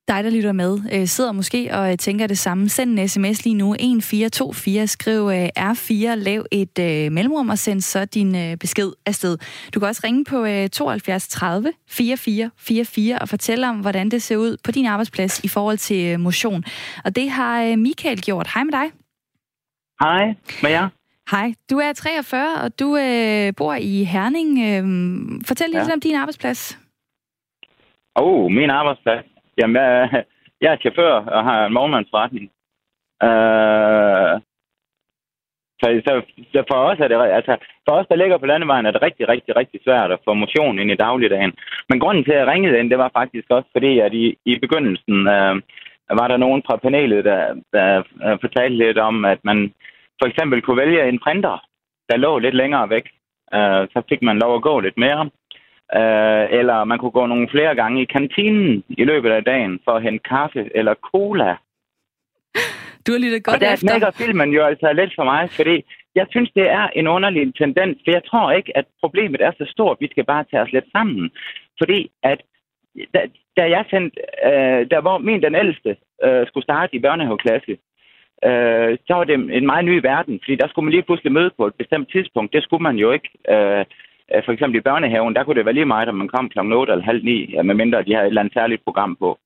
[0.08, 2.70] Dig, der lytter med, øh, sidder måske og øh, tænker det samme.
[2.70, 7.82] Send en sms lige nu, 1424, skriv øh, R4, lav et øh, mellemrum og send
[7.82, 9.38] så din øh, besked afsted.
[9.74, 14.22] Du kan også ringe på øh, 72 30 44 44 og fortælle om, hvordan det
[14.22, 16.64] ser ud på din arbejdsplads i forhold til øh, motion.
[17.06, 18.48] Og det har øh, Michael gjort.
[18.54, 18.92] Hej med dig.
[20.02, 20.90] Hej med jer.
[21.32, 24.50] Hej, du er 43, og du øh, bor i Herning.
[24.60, 24.84] Øh,
[25.48, 25.94] fortæl lidt ja.
[25.94, 26.80] om din arbejdsplads.
[28.16, 29.37] Åh, oh, min arbejdsplads.
[29.58, 30.24] Jamen, jeg,
[30.62, 32.46] jeg er chauffør og har en morgenmandsforretning.
[33.24, 34.42] Øh,
[35.82, 36.14] så, så,
[36.54, 39.30] så for os er det, altså, for os, der ligger på landevejen, er det rigtig,
[39.30, 41.54] rigtig, rigtig svært at få motion ind i dagligdagen.
[41.90, 44.60] Men grunden til, at jeg ringede ind, det var faktisk også fordi, at i, i
[44.60, 45.56] begyndelsen øh,
[46.10, 47.42] var der nogen fra panelet, der,
[47.74, 49.74] der uh, fortalte lidt om, at man
[50.22, 51.66] for eksempel kunne vælge en printer,
[52.10, 53.06] der lå lidt længere væk.
[53.54, 55.30] Øh, så fik man lov at gå lidt mere.
[55.96, 59.92] Øh, eller man kunne gå nogle flere gange i kantinen i løbet af dagen for
[59.92, 61.56] at hente kaffe eller cola.
[63.08, 63.96] Du har lyttet godt og der efter.
[63.96, 65.84] Og der filmen jo altså lidt for mig, fordi
[66.16, 69.66] jeg synes, det er en underlig tendens, for jeg tror ikke, at problemet er så
[69.68, 71.32] stort, vi skal bare tage os lidt sammen.
[71.80, 72.42] Fordi at
[73.14, 73.20] da,
[73.58, 77.78] da jeg sendte, øh, der hvor min den ældste øh, skulle starte i børnehaveklasse,
[78.48, 81.52] øh, så var det en meget ny verden, fordi der skulle man lige pludselig møde
[81.58, 82.54] på et bestemt tidspunkt.
[82.54, 83.30] Det skulle man jo ikke.
[83.50, 83.86] Øh,
[84.34, 86.60] Øh, for eksempel i børnehaven, der kunne det være lige meget, om man kom kl.
[86.60, 89.40] 8 eller halv 9, ja, medmindre de havde et eller andet særligt program på.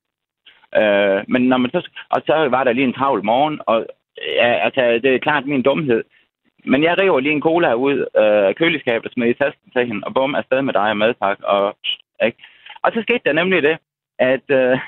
[0.79, 3.85] Øh, men når man så, og så var der lige en travl morgen, og
[4.17, 6.03] ja, altså, det er klart min dumhed.
[6.65, 9.71] Men jeg river lige en cola ud øh, af øh, køleskabet og smider i tasken
[9.71, 11.47] til hende, og bum, afsted med dig og madpakke.
[11.47, 11.77] Og,
[12.25, 12.37] ikke?
[12.83, 13.77] og så skete der nemlig det,
[14.19, 14.79] at øh,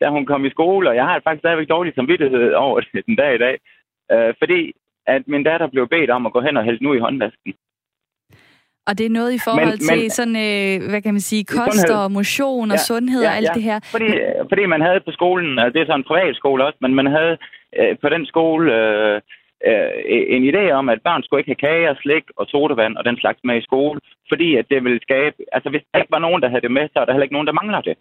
[0.00, 3.16] da hun kom i skole, og jeg har faktisk stadigvæk dårlig samvittighed over det den
[3.16, 3.58] dag i dag,
[4.12, 4.72] øh, fordi
[5.06, 7.54] at min datter blev bedt om at gå hen og hælde den ud i håndvasken.
[8.88, 11.44] Og det er noget i forhold men, til men, sådan, øh, hvad kan man sige,
[11.44, 11.96] kost sundhed.
[12.02, 13.54] og motion og ja, sundhed ja, og alt ja.
[13.54, 13.78] det her.
[13.94, 14.08] Fordi,
[14.50, 17.06] fordi man havde på skolen, altså det er sådan en privat skole også, men man
[17.16, 17.34] havde
[17.78, 19.20] øh, på den skole øh,
[19.68, 19.90] øh,
[20.36, 23.16] en idé om, at børn skulle ikke have kage og slik og sodavand og den
[23.22, 25.36] slags med i skole, fordi at det ville skabe...
[25.52, 27.36] Altså hvis der ikke var nogen, der havde det med, så er der heller ikke
[27.38, 27.94] nogen, der mangler det.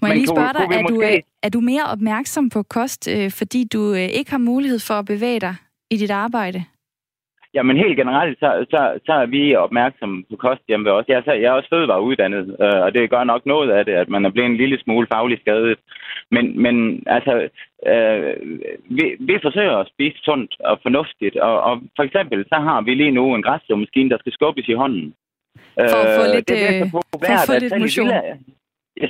[0.00, 1.12] Må jeg lige spørge dig, er, måske...
[1.16, 4.94] du, er du mere opmærksom på kost, øh, fordi du øh, ikke har mulighed for
[4.94, 5.54] at bevæge dig
[5.90, 6.64] i dit arbejde?
[7.54, 11.04] Jamen helt generelt, så, så, så er vi opmærksomme på kost hjemme ved os.
[11.08, 14.24] Jeg, jeg er også fødevareuddannet, øh, og det gør nok noget af det, at man
[14.24, 15.78] er blevet en lille smule faglig skadet.
[16.30, 17.48] Men, men altså,
[17.86, 18.34] øh,
[18.96, 22.94] vi, vi forsøger at spise sundt og fornuftigt, og, og for eksempel så har vi
[22.94, 25.14] lige nu en græsslåmaskine, der skal skubbes i hånden.
[25.78, 28.08] For at få øh, lidt, det er så populært, for at få lidt motion.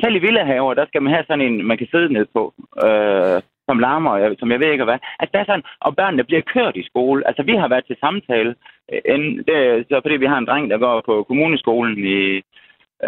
[0.03, 2.55] selv i villahaver, der skal man have sådan en, man kan sidde ned på,
[2.87, 4.99] øh, som larmer, som jeg ved ikke hvad.
[5.21, 7.27] Altså, der er sådan, og børnene bliver kørt i skole.
[7.29, 8.55] Altså, vi har været til samtale,
[8.93, 12.21] øh, en, det så fordi vi har en dreng, der går på kommuneskolen i,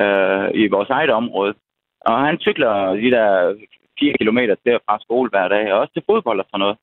[0.00, 1.54] øh, i vores eget område.
[2.00, 2.72] Og han cykler
[3.04, 3.54] de der
[4.00, 6.76] 4 km derfra skole hver dag, og også til fodbold og sådan noget.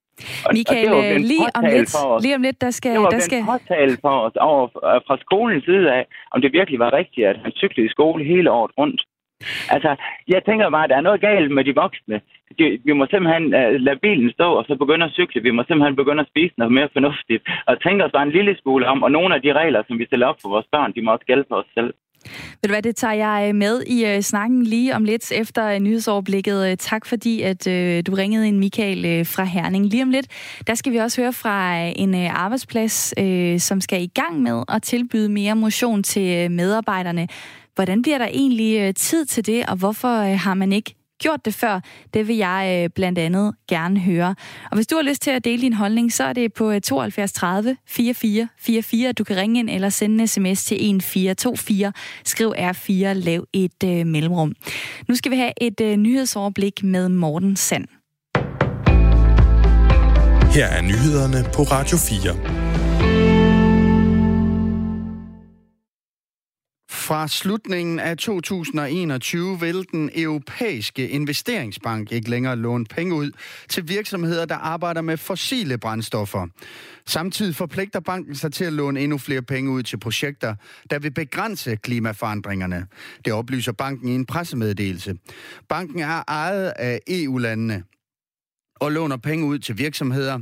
[0.45, 1.89] Og, Michael, og lige, om lidt,
[2.25, 2.91] lige om lidt, der skal...
[2.93, 3.41] Det var der skal...
[3.53, 4.67] påtale for os over,
[5.07, 8.51] fra skolens side af, om det virkelig var rigtigt, at han cyklede i skole hele
[8.51, 9.01] året rundt.
[9.69, 9.95] Altså,
[10.27, 12.21] jeg tænker bare, at der er noget galt med de voksne.
[12.59, 15.41] De, vi må simpelthen uh, lade bilen stå, og så begynde at cykle.
[15.41, 17.43] Vi må simpelthen begynde at spise noget mere fornuftigt.
[17.67, 20.05] Og tænke os bare en lille smule om, og nogle af de regler, som vi
[20.05, 21.93] stiller op for vores børn, de må også gælde for os selv.
[22.61, 25.75] Ved du hvad, det tager jeg øh, med i uh, snakken lige om lidt efter
[25.75, 26.67] uh, nyhedsoverblikket.
[26.67, 27.73] Uh, tak fordi, at uh,
[28.07, 29.85] du ringede ind, Michael uh, fra Herning.
[29.85, 30.27] Lige om lidt,
[30.67, 34.41] der skal vi også høre fra uh, en uh, arbejdsplads, uh, som skal i gang
[34.41, 37.27] med at tilbyde mere motion til uh, medarbejderne.
[37.75, 41.45] Hvordan bliver der egentlig øh, tid til det, og hvorfor øh, har man ikke gjort
[41.45, 41.79] det før?
[42.13, 44.35] Det vil jeg øh, blandt andet gerne høre.
[44.71, 47.33] Og hvis du har lyst til at dele din holdning, så er det på 72
[47.33, 49.11] 30 44 44.
[49.11, 51.93] Du kan ringe ind eller sende en sms til 1424.
[52.25, 54.53] Skriv R4, lav et øh, mellemrum.
[55.07, 57.85] Nu skal vi have et øh, nyhedsoverblik med Morten Sand.
[60.53, 62.62] Her er nyhederne på Radio 4.
[67.03, 73.31] Fra slutningen af 2021 vil den europæiske investeringsbank ikke længere låne penge ud
[73.69, 76.47] til virksomheder, der arbejder med fossile brændstoffer.
[77.05, 80.55] Samtidig forpligter banken sig til at låne endnu flere penge ud til projekter,
[80.89, 82.87] der vil begrænse klimaforandringerne.
[83.25, 85.15] Det oplyser banken i en pressemeddelelse.
[85.69, 87.83] Banken er ejet af EU-landene
[88.85, 90.35] og låner penge ud til virksomheder.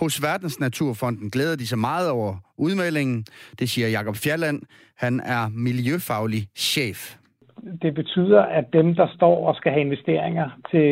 [0.00, 3.24] Hos Verdensnaturfonden glæder de sig meget over udmeldingen.
[3.58, 4.62] Det siger Jakob Fjalland.
[4.96, 7.16] Han er miljøfaglig chef.
[7.82, 10.90] Det betyder, at dem, der står og skal have investeringer til,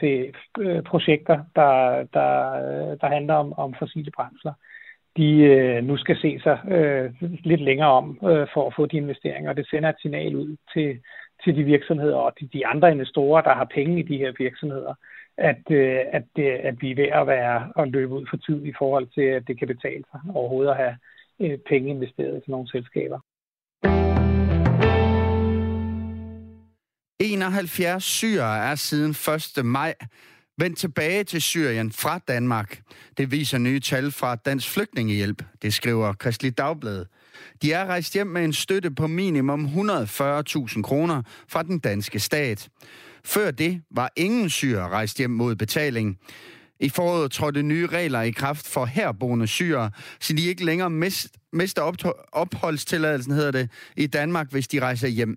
[0.00, 1.72] til øh, projekter, der,
[2.16, 4.52] der, øh, der handler om, om fossile brændsler,
[5.16, 7.10] de øh, nu skal se sig øh,
[7.44, 9.50] lidt længere om øh, for at få de investeringer.
[9.50, 10.98] Og det sender et signal ud til,
[11.44, 14.94] til de virksomheder og de, de andre investorer, der har penge i de her virksomheder,
[15.38, 18.64] at, øh, at, det, at vi er ved at være at løbe ud for tid
[18.64, 20.96] i forhold til, at det kan betale sig overhovedet at have
[21.40, 23.20] øh, penge investeret i nogle selskaber.
[27.20, 29.10] 71 syrere er siden
[29.58, 29.64] 1.
[29.64, 29.94] maj
[30.58, 32.80] vendt tilbage til Syrien fra Danmark.
[33.18, 35.42] Det viser nye tal fra Dansk Flygtningehjælp.
[35.62, 37.04] Det skriver Kristelig Dagblad.
[37.62, 42.68] De er rejst hjem med en støtte på minimum 140.000 kroner fra den danske stat.
[43.26, 46.18] Før det var ingen syre rejst hjem mod betaling.
[46.80, 51.28] I foråret trådte nye regler i kraft for herboende syre, så de ikke længere mist,
[51.52, 55.36] mister opholdstilladelsen, hedder det, i Danmark, hvis de rejser hjem.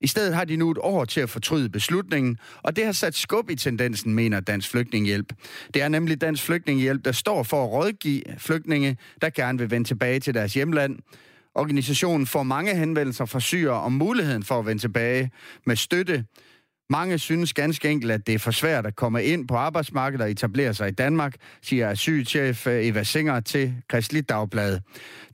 [0.00, 3.14] I stedet har de nu et år til at fortryde beslutningen, og det har sat
[3.14, 5.32] skub i tendensen, mener Dansk Flygtningehjælp.
[5.74, 9.88] Det er nemlig Dansk Flygtningehjælp, der står for at rådgive flygtninge, der gerne vil vende
[9.88, 10.98] tilbage til deres hjemland.
[11.54, 15.30] Organisationen får mange henvendelser fra syre om muligheden for at vende tilbage
[15.66, 16.24] med støtte
[16.90, 20.30] mange synes ganske enkelt, at det er for svært at komme ind på arbejdsmarkedet og
[20.30, 24.80] etablere sig i Danmark, siger asylchef øh, Eva Singer til Kristelig Dagblad.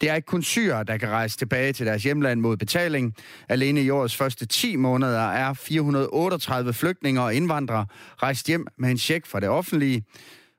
[0.01, 3.15] Det er ikke kun syre, der kan rejse tilbage til deres hjemland mod betaling.
[3.49, 7.87] Alene i årets første 10 måneder er 438 flygtninge og indvandrere
[8.23, 10.05] rejst hjem med en check fra det offentlige.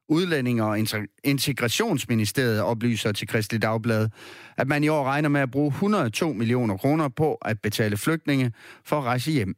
[0.09, 0.79] Udlændinge- og
[1.23, 4.09] Integrationsministeriet oplyser til Kristelig Dagblad,
[4.57, 8.51] at man i år regner med at bruge 102 millioner kroner på at betale flygtninge
[8.85, 9.55] for at rejse hjem.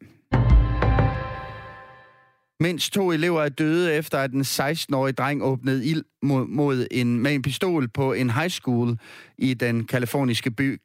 [2.59, 7.19] Mindst to elever er døde efter, at en 16-årig dreng åbnede ild mod, mod en,
[7.19, 8.97] med en pistol på en high school
[9.37, 10.81] i den kaliforniske by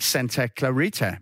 [0.00, 1.16] Santa Clarita.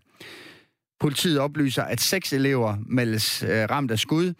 [1.00, 4.34] Politiet oplyser, at seks elever meldes øh, ramt af skud.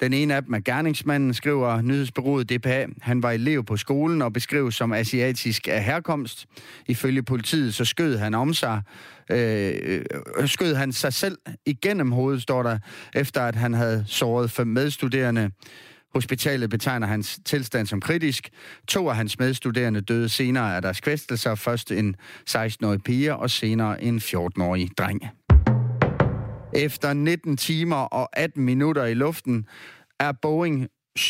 [0.00, 2.86] Den ene af dem er gerningsmanden, skriver nyhedsbyrået DPA.
[3.00, 6.46] Han var elev på skolen og beskrives som asiatisk af herkomst.
[6.88, 8.82] Ifølge politiet så skød han om sig.
[9.30, 10.02] Øh,
[10.38, 12.78] øh, skød han sig selv igennem hovedet, står der,
[13.14, 15.50] efter at han havde såret fem medstuderende.
[16.14, 18.50] Hospitalet betegner hans tilstand som kritisk.
[18.88, 21.54] To af hans medstuderende døde senere af deres kvæstelser.
[21.54, 22.16] Først en
[22.50, 25.22] 16-årig pige og senere en 14-årig dreng.
[26.74, 29.66] Efter 19 timer og 18 minutter i luften
[30.20, 31.26] er Boeing 787-9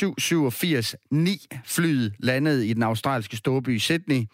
[1.65, 4.25] flyet landet i den australske storby Sydney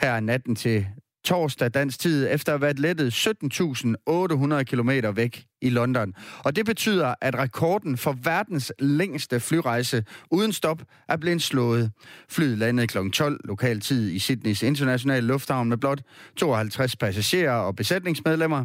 [0.00, 0.86] her natten til
[1.24, 6.14] torsdag dansk tid, efter at have været lettet 17.800 km væk i London.
[6.44, 11.92] Og det betyder, at rekorden for verdens længste flyrejse uden stop er blevet slået.
[12.28, 13.10] Flyet landede kl.
[13.10, 16.00] 12 lokal tid i Sydneys internationale lufthavn med blot
[16.36, 18.64] 52 passagerer og besætningsmedlemmer.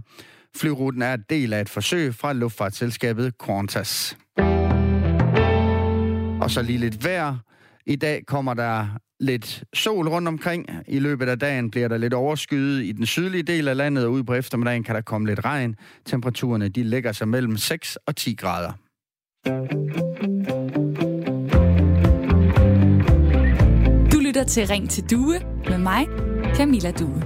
[0.56, 4.18] Flyruten er del af et forsøg fra luftfartsselskabet Qantas.
[6.42, 7.36] Og så lige lidt vejr.
[7.86, 8.88] I dag kommer der
[9.20, 10.66] lidt sol rundt omkring.
[10.88, 14.12] I løbet af dagen bliver der lidt overskyet i den sydlige del af landet, og
[14.12, 15.76] ude på eftermiddagen kan der komme lidt regn.
[16.06, 18.72] Temperaturerne de ligger sig mellem 6 og 10 grader.
[24.12, 25.40] Du lytter til Ring til Due
[25.70, 26.06] med mig,
[26.56, 27.24] Camilla Due.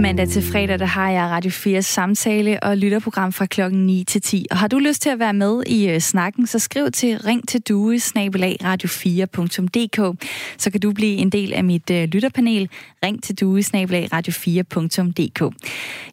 [0.00, 4.22] Mandag til fredag, der har jeg Radio 4 samtale og lytterprogram fra klokken 9 til
[4.22, 4.46] 10.
[4.50, 7.48] Og har du lyst til at være med i øh, snakken, så skriv til ring
[7.48, 10.26] til due radio4.dk.
[10.58, 12.68] Så kan du blive en del af mit øh, lytterpanel.
[13.04, 15.54] Ring til due radio4.dk.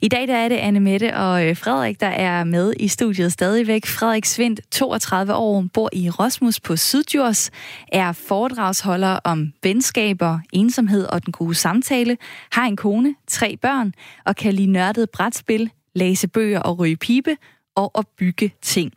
[0.01, 3.31] I dag der er det Anne Mette og øh, Frederik, der er med i studiet
[3.31, 3.85] stadigvæk.
[3.85, 7.51] Frederik Svendt, 32 år, bor i Rosmus på Sydjurs,
[7.91, 12.17] er foredragsholder om venskaber, ensomhed og den gode samtale,
[12.51, 13.93] har en kone, tre børn, børn
[14.25, 17.37] og kan lide nørdet brætspil, læse bøger og ryge pibe
[17.75, 18.91] og at bygge ting.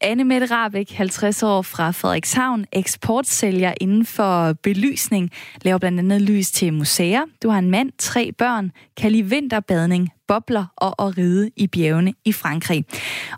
[0.00, 5.30] Anne Mette Rabeck, 50 år fra Frederikshavn, eksportsælger inden for belysning,
[5.62, 7.22] laver blandt andet lys til museer.
[7.42, 12.14] Du har en mand, tre børn, kan lide vinterbadning, bobler og at ride i bjergene
[12.24, 12.84] i Frankrig.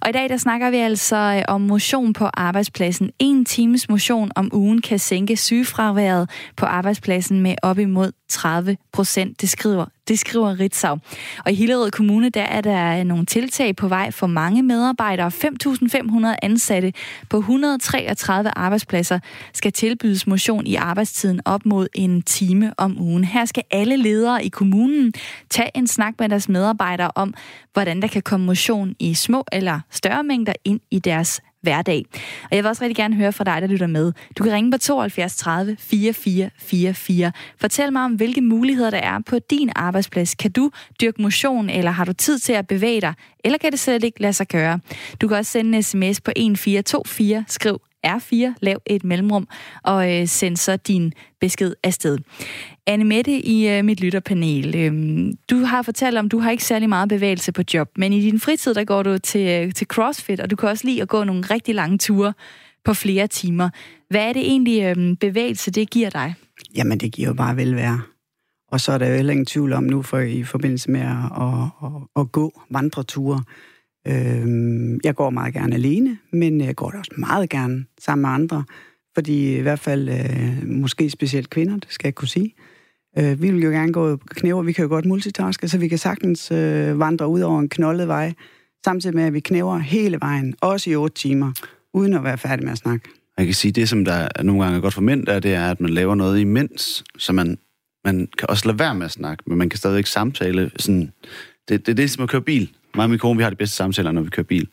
[0.02, 3.10] Og i dag der snakker vi altså øh, om motion på arbejdspladsen.
[3.18, 9.40] En times motion om ugen kan sænke sygefraværet på arbejdspladsen med op imod 30 procent,
[9.40, 10.98] det skriver, det skriver Ritzau.
[11.44, 15.28] Og i Hillerød Kommune, der er der nogle tiltag på vej for mange medarbejdere.
[15.28, 16.92] 5.500 ansatte
[17.30, 19.18] på 133 arbejdspladser
[19.52, 23.24] skal tilbydes motion i arbejdstiden op mod en time om ugen.
[23.24, 25.12] Her skal alle ledere i kommunen
[25.50, 27.34] tage en snak med deres medarbejdere om,
[27.72, 32.04] hvordan der kan komme motion i små eller større mængder ind i deres hverdag.
[32.42, 34.12] Og jeg vil også rigtig gerne høre fra dig, der lytter med.
[34.38, 37.32] Du kan ringe på 72 30 4444.
[37.60, 40.34] Fortæl mig om, hvilke muligheder der er på din arbejdsplads.
[40.34, 43.14] Kan du dyrke motion, eller har du tid til at bevæge dig?
[43.44, 44.80] Eller kan det slet ikke lade sig gøre?
[45.20, 47.44] Du kan også sende en sms på 1424.
[47.48, 49.48] Skriv R4, lav et mellemrum,
[49.82, 52.18] og øh, send så din besked afsted.
[52.86, 54.76] Anne Mette i øh, mit lytterpanel.
[54.76, 58.20] Øh, du har fortalt om, du har ikke særlig meget bevægelse på job, men i
[58.20, 61.08] din fritid, der går du til, øh, til CrossFit, og du kan også lide at
[61.08, 62.32] gå nogle rigtig lange ture
[62.84, 63.68] på flere timer.
[64.10, 66.34] Hvad er det egentlig øh, bevægelse, det giver dig?
[66.76, 68.00] Jamen, det giver jo bare velvære.
[68.72, 71.42] Og så er der jo heller ingen tvivl om nu, for i forbindelse med at,
[71.42, 71.52] at,
[71.84, 73.42] at, at gå vandreture,
[74.08, 78.64] Øh, jeg går meget gerne alene, men jeg går også meget gerne sammen med andre,
[79.14, 82.54] fordi i hvert fald øh, måske specielt kvinder, det skal jeg kunne sige.
[83.18, 85.98] Øh, vi vil jo gerne gå knæver, vi kan jo godt multitaske, så vi kan
[85.98, 88.32] sagtens øh, vandre ud over en knoldet vej,
[88.84, 91.52] samtidig med, at vi knæver hele vejen, også i otte timer,
[91.94, 93.08] uden at være færdig med at snakke.
[93.38, 95.70] Jeg kan sige, det som der nogle gange er godt for mænd, der, det er,
[95.70, 97.58] at man laver noget imens, så man,
[98.04, 100.70] man kan også lade være med at snakke, men man kan stadigvæk samtale.
[100.76, 101.12] Sådan,
[101.68, 102.70] det, det er det, som at køre bil.
[102.94, 104.68] Mig og min kone, vi har de bedste samtaler, når vi kører bil.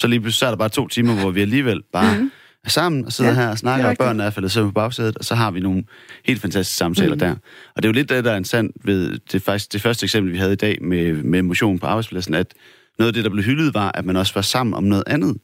[0.00, 2.30] Så lige pludselig så er der bare to timer, hvor vi alligevel bare mm.
[2.64, 5.16] er sammen og sidder ja, her og snakker, og børnene er faldet søvn på bagsædet,
[5.18, 5.84] og så har vi nogle
[6.24, 7.18] helt fantastiske samtaler mm.
[7.18, 7.30] der.
[7.76, 10.04] Og det er jo lidt det, der er en sand ved det, faktisk, det første
[10.04, 12.54] eksempel, vi havde i dag med, med motion på arbejdspladsen, at
[12.98, 15.36] noget af det, der blev hyldet, var, at man også var sammen om noget andet.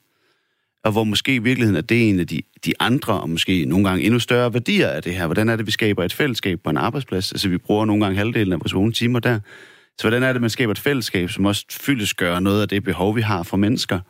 [0.84, 3.88] Og hvor måske i virkeligheden er det en af de, de andre, og måske nogle
[3.88, 5.26] gange endnu større værdier af det her.
[5.26, 7.32] Hvordan er det, vi skaber et fællesskab på en arbejdsplads?
[7.32, 9.40] Altså, vi bruger nogle gange halvdelen af vores vågne timer der.
[10.00, 13.16] Så hvordan er det, man skaber et fællesskab, som også fyldesgør noget af det behov,
[13.16, 14.00] vi har for mennesker?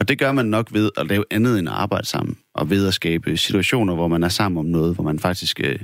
[0.00, 2.88] Og det gør man nok ved at lave andet end at arbejde sammen, og ved
[2.88, 5.78] at skabe situationer, hvor man er sammen om noget, hvor man faktisk øh,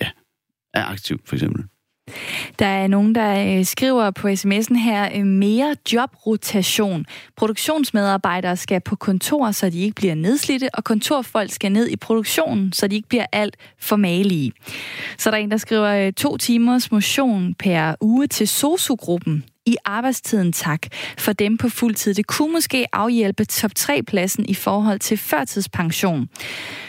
[0.00, 0.10] ja,
[0.74, 1.64] er aktiv, for eksempel.
[2.58, 7.06] Der er nogen, der øh, skriver på sms'en her, øh, mere jobrotation.
[7.36, 12.72] Produktionsmedarbejdere skal på kontor, så de ikke bliver nedslidte, og kontorfolk skal ned i produktionen,
[12.72, 14.52] så de ikke bliver alt for malige.
[15.18, 19.76] Så der er en, der skriver øh, to timers motion per uge til SOSU-gruppen i
[19.84, 20.86] arbejdstiden, tak,
[21.18, 22.14] for dem på fuld tid.
[22.14, 26.28] Det kunne måske afhjælpe top 3-pladsen i forhold til førtidspension.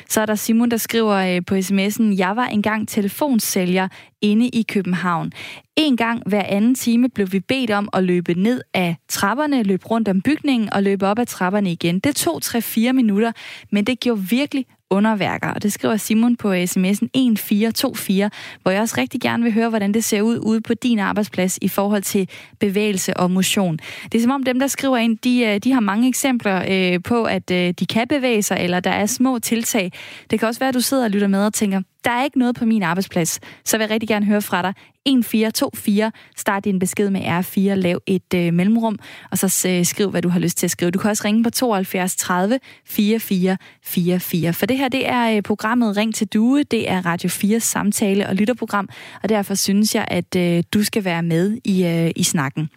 [0.10, 3.88] Så er der Simon, der skriver øh, på sms'en, jeg var engang telefonsælger
[4.22, 5.32] inde i København.
[5.80, 9.86] En gang hver anden time blev vi bedt om at løbe ned af trapperne, løbe
[9.86, 12.00] rundt om bygningen og løbe op ad trapperne igen.
[12.00, 13.32] Det tog 3-4 minutter,
[13.72, 15.48] men det gjorde virkelig underværker.
[15.48, 18.30] Og det skriver Simon på sms'en 1424,
[18.62, 21.60] hvor jeg også rigtig gerne vil høre, hvordan det ser ud ude på din arbejdsplads
[21.62, 23.80] i forhold til bevægelse og motion.
[24.12, 27.04] Det er som om dem, der skriver ind, de, øh, de har mange eksempler øh,
[27.04, 29.92] på, at øh, de kan bevæge sig, eller der er små tiltag.
[30.32, 32.40] Det kan også være, at du sidder og lytter med og tænker, der er ikke
[32.40, 34.74] noget på min arbejdsplads, så vil jeg rigtig gerne høre fra dig.
[35.06, 39.00] 1424, start din besked med R4, lav et øh, mellemrum,
[39.32, 40.92] og så øh, skriv, hvad du har lyst til at skrive.
[40.92, 44.54] Du kan også ringe på 72 30 44 44.
[44.54, 46.64] For det her, det er øh, programmet Ring til Due.
[46.64, 48.90] Det er Radio 4 samtale- og lytterprogram,
[49.24, 52.70] og derfor synes jeg, at øh, du skal være med i, øh, i snakken.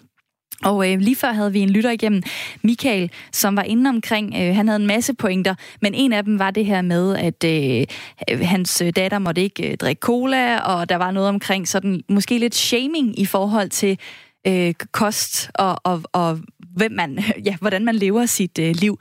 [0.64, 2.22] Og øh, lige før havde vi en lytter igennem,
[2.62, 6.38] Michael, som var inde omkring, øh, han havde en masse pointer, men en af dem
[6.38, 7.86] var det her med, at øh,
[8.30, 12.02] øh hans øh, datter måtte ikke øh, drikke cola, og der var noget omkring sådan
[12.08, 13.98] måske lidt shaming i forhold til
[14.46, 16.38] øh, kost og, og, og
[16.76, 18.98] hvem man, ja, hvordan man lever sit øh, liv.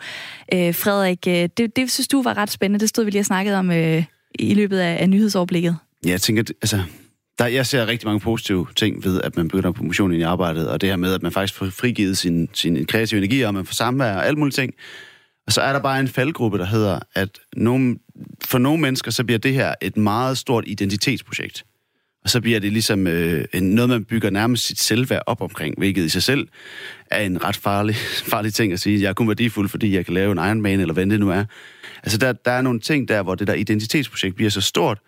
[0.53, 2.79] Øh, Frederik, øh, det, det synes du var ret spændende.
[2.79, 4.03] Det stod vi lige og snakkede om øh,
[4.39, 5.77] i løbet af, af nyhedsoverblikket.
[6.05, 6.83] Ja, jeg tænker, altså,
[7.39, 10.69] der, jeg ser rigtig mange positive ting ved, at man begynder på motion i arbejdet,
[10.69, 13.65] og det her med, at man faktisk får frigivet sin, sin kreative energi, og man
[13.65, 14.73] får samvær og alt muligt ting.
[15.47, 17.97] Og så er der bare en faldgruppe, der hedder, at nogle,
[18.45, 21.65] for nogle mennesker, så bliver det her et meget stort identitetsprojekt.
[22.23, 26.05] Og så bliver det ligesom øh, noget, man bygger nærmest sit selvværd op omkring, hvilket
[26.05, 26.47] i sig selv
[27.11, 27.95] er en ret farlig,
[28.31, 29.01] farlig ting at sige.
[29.01, 31.45] Jeg er kun værdifuld, fordi jeg kan lave en Ironman, eller hvad det nu er.
[32.03, 34.99] Altså, der, der er nogle ting der, hvor det der identitetsprojekt bliver så stort,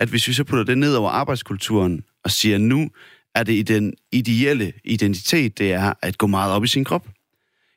[0.00, 2.90] at hvis vi så putter det ned over arbejdskulturen og siger, nu
[3.34, 7.08] er det i den ideelle identitet, det er at gå meget op i sin krop,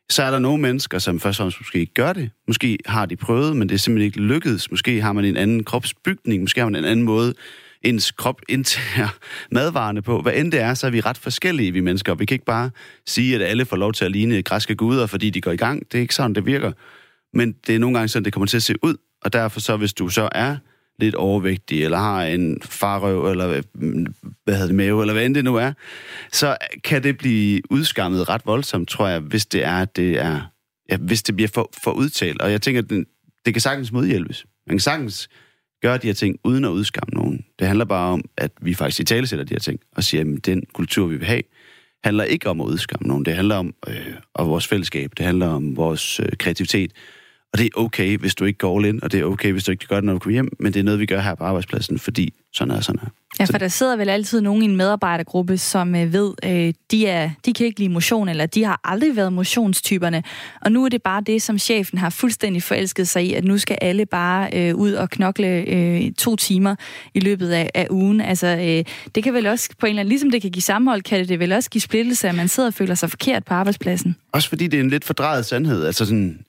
[0.10, 2.30] så er der nogle mennesker, som først og fremmest måske ikke gør det.
[2.48, 4.72] Måske har de prøvet, men det er simpelthen ikke lykkedes.
[4.72, 7.34] Måske har man en anden kropsbygning, måske har man en anden måde,
[7.82, 9.08] ens krop indtager
[9.52, 10.22] madvarerne på.
[10.22, 12.16] Hvad end det er, så er vi ret forskellige, vi mennesker.
[12.16, 12.70] Vi kan ikke bare
[13.08, 15.92] sige, at alle får lov til at ligne græske guder, fordi de går i gang.
[15.92, 16.72] Det er ikke sådan, det virker.
[17.34, 18.96] Men det er nogle gange sådan, det kommer til at se ud.
[19.22, 20.58] Og derfor så, hvis du så er
[21.02, 24.06] lidt overvægtig, eller har en farrøv, eller mm,
[24.43, 25.74] hvad hedder det, mave, eller hvad end det nu er,
[26.32, 30.41] så kan det blive udskammet ret voldsomt, tror jeg, hvis det er, det er,
[30.91, 32.41] ja, hvis det bliver for, for udtalt.
[32.41, 33.06] Og jeg tænker, det,
[33.45, 34.45] det kan sagtens modhjælpes.
[34.68, 35.30] Man kan sagtens
[35.82, 37.45] gøre de her ting uden at udskamme nogen.
[37.60, 40.36] Det handler bare om, at vi faktisk i tale sætter de her ting, og siger,
[40.36, 41.41] at den kultur, vi vil have,
[42.04, 43.26] handler ikke om at udskamme nogen.
[43.26, 45.12] Det handler om øh, og vores fællesskab.
[45.18, 46.91] Det handler om vores øh, kreativitet.
[47.54, 49.64] Og det er okay, hvis du ikke går all in, og det er okay, hvis
[49.64, 51.36] du ikke gør det, når du kommer hjem, men det er noget, vi gør her
[51.36, 53.10] på arbejdspladsen, fordi sådan er sådan her.
[53.39, 57.08] Ja, for der sidder vel altid nogen i en medarbejdergruppe, som øh, ved, øh, de,
[57.08, 60.24] er, de kan ikke lide motion, eller de har aldrig været motionstyperne.
[60.62, 63.58] Og nu er det bare det, som chefen har fuldstændig forelsket sig i, at nu
[63.58, 66.76] skal alle bare øh, ud og knokle øh, to timer
[67.14, 68.22] i løbet af, af ugen.
[68.22, 68.86] Altså, øh,
[69.16, 71.30] det kan vel også på en eller anden, ligesom det kan give sammenhold, kan det,
[71.30, 74.16] det vel også give splittelse, at man sidder og føler sig forkert på arbejdspladsen.
[74.32, 75.86] Også fordi det er en lidt fordrejet sandhed.
[75.86, 76.39] Altså sådan,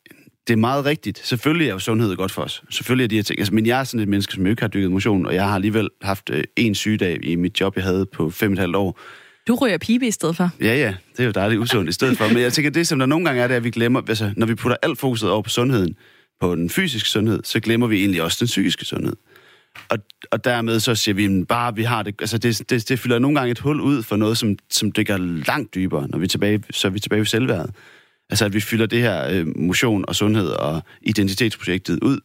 [0.46, 1.20] det er meget rigtigt.
[1.24, 2.62] Selvfølgelig er jo sundhed godt for os.
[2.70, 3.38] Selvfølgelig er de her ting.
[3.38, 5.54] Altså, men jeg er sådan et menneske, som ikke har dykket motion, og jeg har
[5.54, 8.76] alligevel haft øh, en sygedag i mit job, jeg havde på fem og et halvt
[8.76, 9.00] år.
[9.48, 10.50] Du ryger pibe i stedet for.
[10.60, 10.94] Ja, ja.
[11.12, 12.28] Det er jo dejligt usundt i stedet for.
[12.28, 14.32] Men jeg tænker, det som der nogle gange er, det er, at vi glemmer, altså,
[14.36, 15.96] når vi putter alt fokuset over på sundheden,
[16.40, 19.16] på den fysiske sundhed, så glemmer vi egentlig også den psykiske sundhed.
[19.88, 19.98] Og,
[20.30, 23.38] og dermed så siger vi, bare vi har det, altså det, det, det fylder nogle
[23.38, 25.16] gange et hul ud for noget, som, som dykker
[25.46, 27.74] langt dybere, når vi er tilbage, så er vi tilbage ved selvværdet.
[28.30, 32.20] Altså, at vi fylder det her øh, motion og sundhed og identitetsprojektet ud,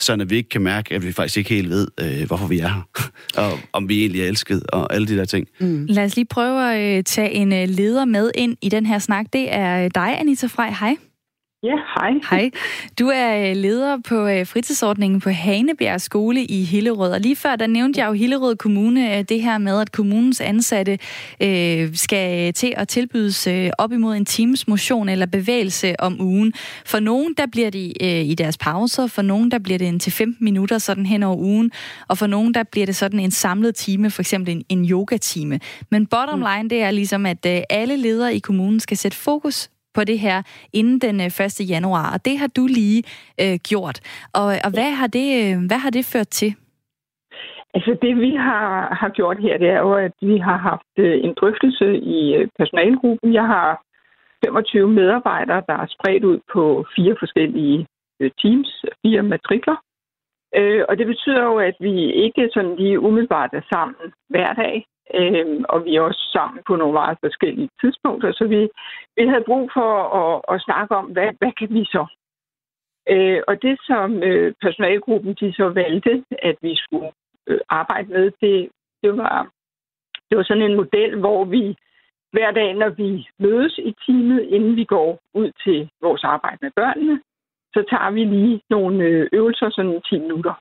[0.00, 2.58] så at vi ikke kan mærke, at vi faktisk ikke helt ved, øh, hvorfor vi
[2.58, 2.88] er her,
[3.42, 5.46] og om vi egentlig er elsket, og alle de der ting.
[5.60, 5.86] Mm.
[5.88, 8.98] Lad os lige prøve at øh, tage en øh, leder med ind i den her
[8.98, 9.26] snak.
[9.32, 10.70] Det er øh, dig, Anita Frej.
[10.80, 10.96] Hej.
[11.62, 12.12] Ja, hej.
[12.30, 12.50] Hej.
[12.98, 17.12] Du er øh, leder på øh, fritidsordningen på Hanebjerg Skole i Hillerød.
[17.12, 20.40] Og lige før, der nævnte jeg jo Hillerød Kommune øh, det her med, at kommunens
[20.40, 20.98] ansatte
[21.42, 26.52] øh, skal til at tilbydes øh, op imod en times motion eller bevægelse om ugen.
[26.86, 29.06] For nogen, der bliver de øh, i deres pauser.
[29.06, 31.70] For nogen, der bliver det en til 15 minutter sådan hen over ugen.
[32.08, 35.60] Og for nogen, der bliver det sådan en samlet time, for eksempel en, en yoga-time.
[35.90, 36.44] Men bottom mm.
[36.54, 40.18] line, det er ligesom, at øh, alle ledere i kommunen skal sætte fokus på det
[40.26, 40.38] her
[40.72, 41.70] inden den øh, 1.
[41.72, 43.02] Januar, og det har du lige
[43.42, 43.98] øh, gjort.
[44.40, 46.50] Og, og hvad, har det, øh, hvad har det ført til?
[47.74, 51.24] Altså det vi har, har gjort her, det er jo, at vi har haft øh,
[51.24, 51.86] en drøftelse
[52.16, 52.18] i
[52.58, 53.34] personalgruppen.
[53.40, 53.68] Jeg har
[54.44, 57.86] 25 medarbejdere, der er spredt ud på fire forskellige
[58.42, 59.76] teams, fire matrikler.
[60.88, 61.94] og det betyder jo, at vi
[62.24, 64.84] ikke sådan lige umiddelbart er sammen hver dag.
[65.14, 68.68] Øhm, og vi er også sammen på nogle meget forskellige tidspunkter, så vi,
[69.16, 69.90] vi havde brug for
[70.20, 72.06] at, at snakke om, hvad, hvad kan vi så?
[73.10, 77.10] Øh, og det, som øh, personalgruppen de så valgte, at vi skulle
[77.46, 78.68] øh, arbejde med, det,
[79.02, 79.50] det, var,
[80.30, 81.76] det var sådan en model, hvor vi
[82.32, 86.70] hver dag, når vi mødes i teamet, inden vi går ud til vores arbejde med
[86.76, 87.20] børnene,
[87.74, 90.54] så tager vi lige nogle øh, øvelser, sådan 10 minutter.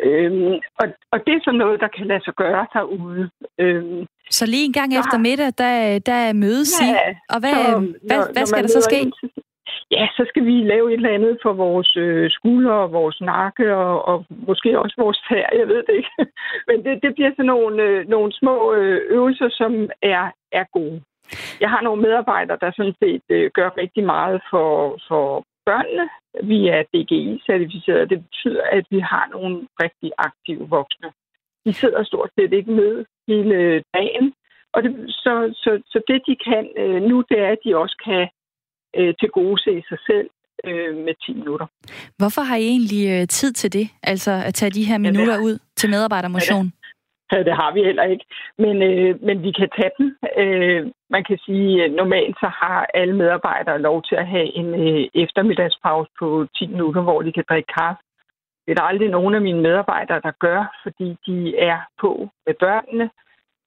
[0.00, 3.30] Øhm, og, og det er sådan noget, der kan lade sig gøre derude.
[3.58, 7.54] Øhm, så lige en gang ja, efter middag, der, der mødes ja, I, og hvad,
[7.54, 9.00] så, hvad, når, hvad skal der så ske?
[9.00, 9.12] Ind,
[9.90, 13.76] ja, så skal vi lave et eller andet for vores øh, skuldre og vores nakke
[13.76, 16.14] og, og måske også vores tær, jeg ved det ikke.
[16.68, 21.02] Men det, det bliver sådan nogle, øh, nogle små øh, øvelser, som er, er gode.
[21.60, 26.06] Jeg har nogle medarbejdere, der sådan set øh, gør rigtig meget for, for børnene.
[26.52, 28.10] Vi er DGI-certificeret.
[28.10, 31.08] Det betyder, at vi har nogle rigtig aktive voksne.
[31.64, 34.26] De sidder stort set ikke med hele dagen,
[34.74, 37.96] Og det, så, så, så det, de kan øh, nu, det er, at de også
[38.04, 38.28] kan
[38.98, 40.28] øh, til gode se sig selv
[40.66, 41.66] øh, med 10 minutter.
[42.18, 43.86] Hvorfor har I egentlig øh, tid til det?
[44.02, 46.66] Altså at tage de her minutter ja, ud til medarbejdermotion?
[46.66, 46.85] Ja,
[47.34, 48.24] Øh, det har vi heller ikke.
[48.58, 50.16] Men, øh, men vi kan tage dem.
[50.42, 54.68] Øh, man kan sige, at normalt så har alle medarbejdere lov til at have en
[54.74, 58.02] øh, eftermiddagspause på 10 minutter, hvor de kan drikke kaffe.
[58.64, 62.54] Det er der aldrig nogen af mine medarbejdere, der gør, fordi de er på med
[62.60, 63.10] børnene.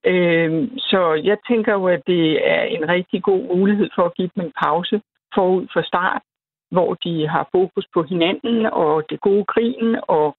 [0.05, 4.29] Øh, så jeg tænker jo, at det er en rigtig god mulighed for at give
[4.35, 5.01] dem en pause
[5.35, 6.21] forud for start,
[6.71, 10.35] hvor de har fokus på hinanden og det gode grin og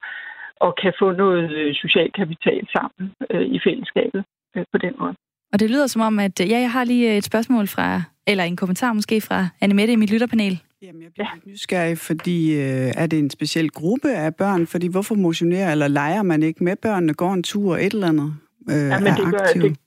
[0.61, 4.25] og kan få noget øh, social kapital sammen øh, i fællesskabet
[4.57, 5.15] øh, på den måde.
[5.53, 8.57] Og det lyder som om, at ja, jeg har lige et spørgsmål fra, eller en
[8.57, 10.61] kommentar måske fra Anne Mette i mit lytterpanel.
[10.83, 11.51] Jamen, jeg bliver ja.
[11.51, 14.67] nysgerrig, fordi øh, er det en speciel gruppe af børn?
[14.67, 18.31] Fordi hvorfor motionerer eller leger man ikke med børnene, går en tur, et eller andet?
[18.71, 19.79] Øh, ja, men det gør, det,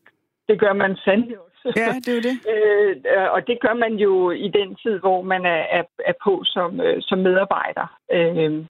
[0.50, 1.74] det gør man sandelig også.
[1.76, 2.38] Ja, det er jo det.
[2.54, 6.44] øh, og det gør man jo i den tid, hvor man er, er, er på
[6.44, 7.88] som, øh, som medarbejder.
[8.14, 8.66] Øh,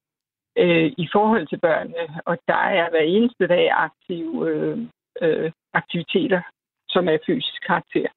[0.58, 2.06] øh, i forhold til børnene.
[2.26, 4.78] Og der er hver eneste dag aktive øh,
[5.22, 6.42] øh, aktiviteter,
[6.90, 8.08] som er fysisk karakter.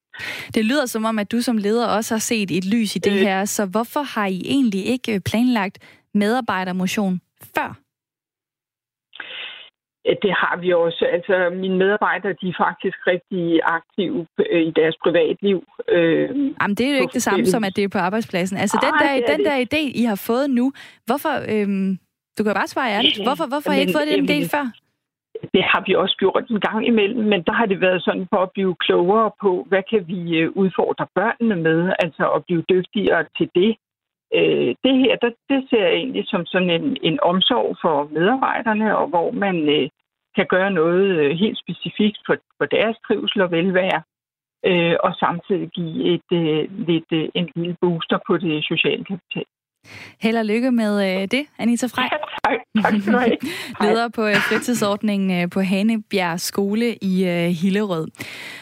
[0.54, 3.12] Det lyder som om, at du som leder også har set et lys i det
[3.12, 7.20] øh, her, så hvorfor har I egentlig ikke planlagt medarbejdermotion
[7.56, 7.78] før?
[10.24, 11.06] Det har vi også.
[11.12, 15.58] Altså, mine medarbejdere, de er faktisk rigtig aktive øh, i deres privatliv.
[15.88, 16.28] Øh,
[16.60, 18.58] Jamen, det er jo ikke det samme som, at det er på arbejdspladsen.
[18.58, 20.72] Altså, Ej, den, der, den der idé, I har fået nu,
[21.06, 21.96] hvorfor, øh,
[22.38, 23.22] du kan bare svare ærligt.
[23.26, 24.64] Hvorfor, hvorfor har I ikke fået det en del før?
[25.54, 28.40] Det har vi også gjort en gang imellem, men der har det været sådan for
[28.42, 33.24] at blive klogere på, hvad kan vi øh, udfordre børnene med, altså at blive dygtigere
[33.38, 33.76] til det.
[34.34, 38.96] Øh, det her, der, det ser jeg egentlig som sådan en, en omsorg for medarbejderne,
[38.98, 39.88] og hvor man øh,
[40.36, 44.02] kan gøre noget helt specifikt for, for deres trivsel og velvære,
[45.06, 46.30] og samtidig give et,
[46.88, 49.44] lidt, en lille booster på det sociale kapital.
[50.20, 52.08] Held og lykke med øh, det, Anita Frej.
[52.12, 52.58] Ja, tak.
[52.82, 53.36] tak skal du have.
[53.90, 58.08] Leder på øh, fritidsordningen øh, på Hanebjerg Skole i øh, Hillerød.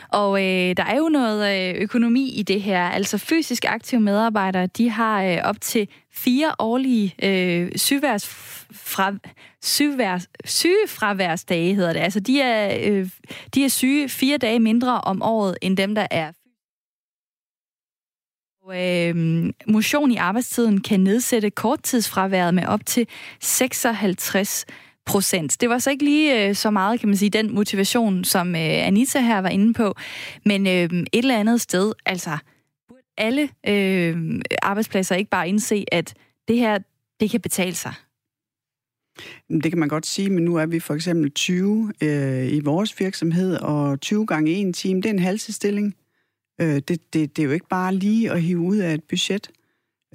[0.08, 2.82] Og øh, der er jo noget øh, økonomi i det her.
[2.82, 8.26] Altså fysisk aktive medarbejdere, de har øh, op til fire årlige øh, sygeværs
[8.72, 9.12] fra,
[9.62, 12.00] sygeværs, sygefraværsdage, hedder det.
[12.00, 13.08] Altså de er, øh,
[13.54, 16.32] de er syge fire dage mindre om året, end dem, der er
[18.72, 23.06] Øh, motion i arbejdstiden kan nedsætte korttidsfraværet med op til
[23.40, 24.66] 56
[25.06, 25.60] procent.
[25.60, 28.86] Det var så ikke lige øh, så meget, kan man sige, den motivation, som øh,
[28.86, 29.94] Anita her var inde på,
[30.44, 32.38] men øh, et eller andet sted, altså
[33.16, 36.14] alle øh, arbejdspladser ikke bare indse, at
[36.48, 36.78] det her,
[37.20, 37.94] det kan betale sig?
[39.50, 42.60] Mm, det kan man godt sige, men nu er vi for eksempel 20 øh, i
[42.60, 45.94] vores virksomhed, og 20 gange 1 time, det er en halvtidsstilling.
[46.60, 49.50] Øh, det, det, det er jo ikke bare lige at hive ud af et budget.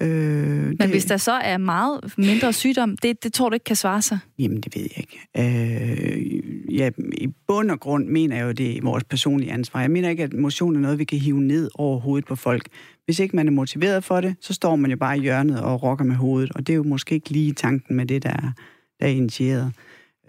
[0.01, 3.63] Øh, Men det, hvis der så er meget mindre sygdom, det, det tror du ikke
[3.63, 4.19] kan svare sig?
[4.39, 5.19] Jamen, det ved jeg ikke.
[5.37, 9.81] Øh, ja, I bund og grund mener jeg jo, det er vores personlige ansvar.
[9.81, 12.67] Jeg mener ikke, at motion er noget, vi kan hive ned over hovedet på folk.
[13.05, 15.83] Hvis ikke man er motiveret for det, så står man jo bare i hjørnet og
[15.83, 16.51] rokker med hovedet.
[16.55, 18.51] Og det er jo måske ikke lige tanken med det, der er,
[18.99, 19.71] der er initieret.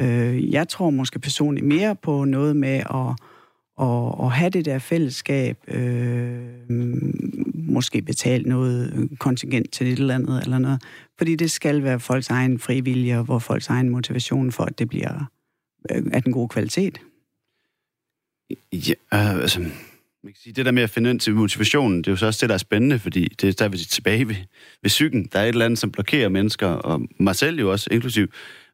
[0.00, 3.16] Øh, jeg tror måske personligt mere på noget med at
[3.80, 6.38] og, og have det der fællesskab, øh,
[7.54, 10.82] måske betale noget kontingent til et eller andet eller noget,
[11.18, 14.88] fordi det skal være folks egen frivillige, og hvor folks egen motivation for, at det
[14.88, 15.30] bliver
[15.90, 17.00] øh, af den gode kvalitet.
[18.72, 22.12] Ja, altså, man kan sige, det der med at finde ind til motivationen, det er
[22.12, 24.36] jo så også det, der er spændende, fordi det er der, vi er tilbage ved,
[24.82, 25.28] ved psyken.
[25.32, 28.26] Der er et eller andet, som blokerer mennesker, og mig selv jo også inklusiv,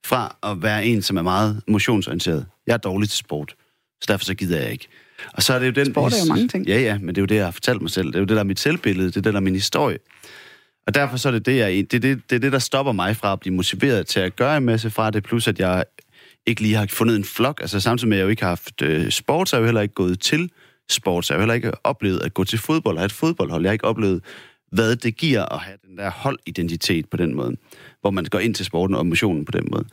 [0.04, 2.46] fra at være en, som er meget motionsorienteret.
[2.66, 3.54] Jeg er dårlig til sport.
[4.00, 4.88] Så derfor så gider jeg ikke.
[5.32, 5.92] Og så er det jo den...
[5.92, 6.66] Sport er jo mange ting.
[6.66, 8.06] Ja, ja, men det er jo det, jeg har fortalt mig selv.
[8.06, 9.08] Det er jo det, der er mit selvbillede.
[9.08, 9.98] Det er det, der er min historie.
[10.86, 13.16] Og derfor så er det det, jeg, det, det, det, er det, der stopper mig
[13.16, 15.84] fra at blive motiveret til at gøre en masse fra det, plus at jeg
[16.46, 17.60] ikke lige har fundet en flok.
[17.60, 19.66] Altså samtidig med, at jeg jo ikke har haft øh, sport, så har jeg jo
[19.66, 20.50] heller ikke gået til
[20.90, 23.62] sport, så jeg har heller ikke oplevet at gå til fodbold og have et fodboldhold.
[23.62, 24.20] Jeg har ikke oplevet,
[24.72, 27.56] hvad det giver at have den der holdidentitet på den måde,
[28.00, 29.84] hvor man går ind til sporten og motionen på den måde.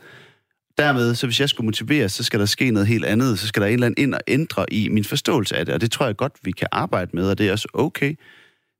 [0.78, 3.38] Dermed, så hvis jeg skulle motivere, så skal der ske noget helt andet.
[3.38, 5.74] Så skal der en eller anden ind og ændre i min forståelse af det.
[5.74, 8.14] Og det tror jeg godt, vi kan arbejde med, og det er også okay.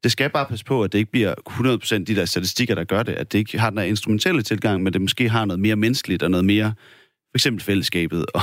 [0.02, 1.34] Det skal bare passe på, at det ikke bliver
[2.00, 3.12] 100% de der statistikker, der gør det.
[3.12, 6.22] At det ikke har den her instrumentelle tilgang, men det måske har noget mere menneskeligt
[6.22, 6.74] og noget mere,
[7.30, 8.42] for eksempel fællesskabet og,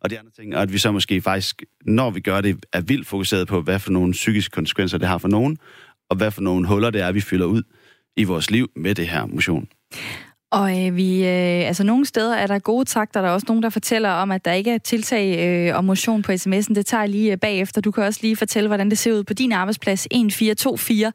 [0.00, 0.56] og de andre ting.
[0.56, 3.78] Og at vi så måske faktisk, når vi gør det, er vildt fokuseret på, hvad
[3.78, 5.58] for nogle psykiske konsekvenser det har for nogen,
[6.10, 7.62] og hvad for nogle huller det er, vi fylder ud
[8.16, 9.68] i vores liv med det her motion.
[10.52, 13.62] Og øh, vi, øh, altså nogle steder er der gode takter, der er også nogen,
[13.62, 16.74] der fortæller om, at der ikke er tiltag øh, og motion på sms'en.
[16.74, 17.80] Det tager jeg lige øh, bagefter.
[17.80, 20.06] Du kan også lige fortælle, hvordan det ser ud på din arbejdsplads.
[20.06, 21.12] 1424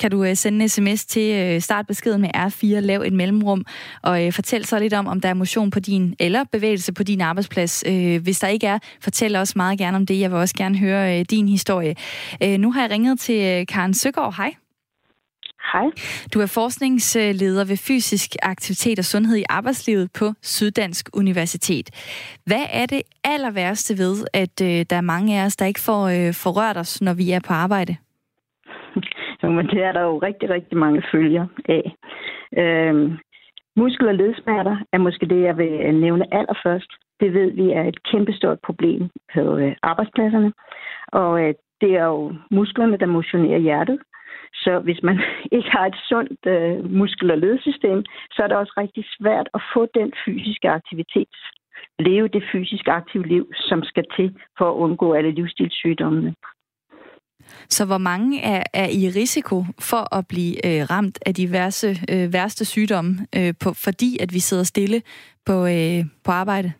[0.00, 3.64] kan du øh, sende en sms til øh, startbeskeden med R4, lav et mellemrum,
[4.02, 7.02] og øh, fortæl så lidt om, om der er motion på din, eller bevægelse på
[7.02, 7.84] din arbejdsplads.
[7.86, 10.20] Øh, hvis der ikke er, fortæl også meget gerne om det.
[10.20, 11.94] Jeg vil også gerne høre øh, din historie.
[12.42, 14.36] Øh, nu har jeg ringet til øh, Karen Søgaard.
[14.36, 14.67] Hej.
[15.72, 15.86] Hej.
[16.34, 21.86] Du er forskningsleder ved fysisk aktivitet og sundhed i arbejdslivet på Syddansk Universitet.
[22.46, 25.80] Hvad er det aller værste ved, at øh, der er mange af os, der ikke
[25.80, 27.96] får øh, forrørt os, når vi er på arbejde?
[29.42, 31.84] Jo, men det er der jo rigtig, rigtig mange følger af.
[32.62, 33.18] Øhm,
[33.76, 36.90] muskel- og ledsmerter er måske det, jeg vil nævne allerførst.
[37.20, 40.52] Det ved vi er et kæmpestort problem på øh, arbejdspladserne.
[41.12, 43.98] Og øh, det er jo musklerne, der motionerer hjertet.
[44.54, 45.20] Så hvis man
[45.56, 49.62] ikke har et sundt øh, muskel- og ledsystem, så er det også rigtig svært at
[49.74, 51.34] få den fysiske aktivitet,
[51.98, 56.34] leve det fysisk aktive liv, som skal til for at undgå alle livsstilssygdommene.
[57.68, 61.88] Så hvor mange er, er i risiko for at blive øh, ramt af de værste,
[62.12, 65.02] øh, værste sygdomme, øh, på, fordi at vi sidder stille
[65.46, 66.72] på, øh, på arbejde?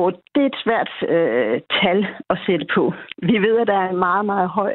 [0.00, 1.98] Og det er et svært øh, tal
[2.30, 2.92] at sætte på.
[3.30, 4.72] Vi ved, at der er en meget, meget høj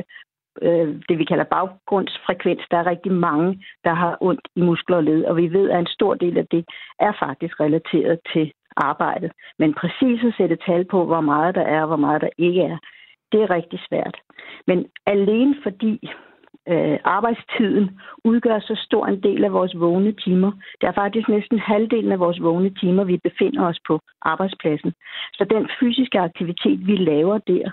[0.62, 2.62] øh, det, vi kalder baggrundsfrekvens.
[2.72, 5.80] Der er rigtig mange, der har ondt i muskler og led, og vi ved, at
[5.80, 6.66] en stor del af det
[7.00, 9.32] er faktisk relateret til arbejdet.
[9.60, 12.62] Men præcis at sætte tal på, hvor meget der er og hvor meget der ikke
[12.62, 12.78] er,
[13.32, 14.18] det er rigtig svært.
[14.68, 16.10] Men alene fordi
[16.68, 20.52] øh, arbejdstiden udgør så stor en del af vores vågne timer.
[20.82, 24.94] Det er faktisk næsten halvdelen af vores vågne timer, vi befinder os på arbejdspladsen.
[25.34, 27.72] Så den fysiske aktivitet, vi laver der,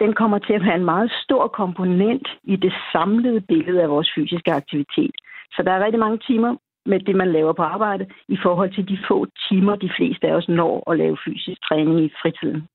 [0.00, 4.10] den kommer til at være en meget stor komponent i det samlede billede af vores
[4.14, 5.14] fysiske aktivitet.
[5.54, 8.88] Så der er rigtig mange timer med det, man laver på arbejde, i forhold til
[8.88, 12.68] de få timer, de fleste af os når at lave fysisk træning i fritiden.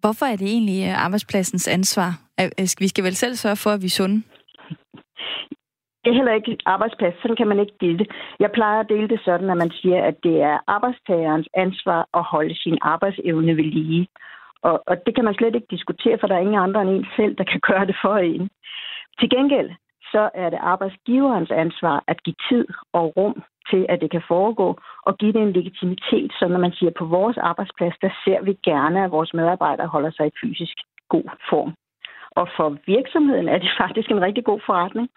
[0.00, 2.10] Hvorfor er det egentlig øh, arbejdspladsens ansvar?
[2.78, 4.22] Vi skal vel selv sørge for, at vi er sunde?
[6.02, 7.14] Det er heller ikke arbejdsplads.
[7.22, 8.08] Sådan kan man ikke dele det.
[8.40, 12.22] Jeg plejer at dele det sådan, at man siger, at det er arbejdstagerens ansvar at
[12.22, 14.06] holde sin arbejdsevne ved lige.
[14.68, 17.06] Og, og det kan man slet ikke diskutere, for der er ingen andre end en
[17.16, 18.50] selv, der kan gøre det for en.
[19.20, 19.70] Til gengæld,
[20.12, 24.68] så er det arbejdsgiverens ansvar at give tid og rum til, at det kan foregå,
[25.06, 28.52] og give det en legitimitet, så når man siger, på vores arbejdsplads, der ser vi
[28.62, 30.76] gerne, at vores medarbejdere holder sig i fysisk
[31.08, 31.74] god form.
[32.30, 35.08] Og for virksomheden er det faktisk en rigtig god forretning.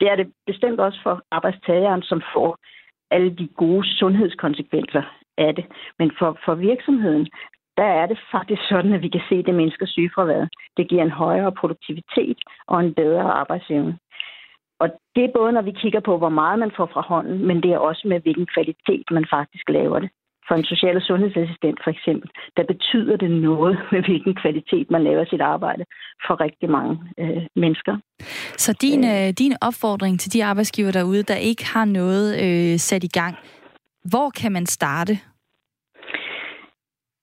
[0.00, 2.58] Det er det bestemt også for arbejdstageren, som får
[3.10, 5.02] alle de gode sundhedskonsekvenser
[5.38, 5.66] af det.
[5.98, 7.28] Men for, for virksomheden,
[7.76, 10.48] der er det faktisk sådan, at vi kan se, at det mindsker sygefraværet.
[10.76, 13.98] Det giver en højere produktivitet og en bedre arbejdsevne.
[14.80, 17.56] Og det er både, når vi kigger på, hvor meget man får fra hånden, men
[17.62, 20.10] det er også med, hvilken kvalitet man faktisk laver det.
[20.48, 25.04] For en social- og sundhedsassistent for eksempel, der betyder det noget med, hvilken kvalitet man
[25.04, 25.84] laver sit arbejde
[26.26, 27.96] for rigtig mange øh, mennesker.
[28.56, 33.04] Så din, øh, din opfordring til de arbejdsgiver derude, der ikke har noget øh, sat
[33.04, 33.36] i gang,
[34.10, 35.18] hvor kan man starte?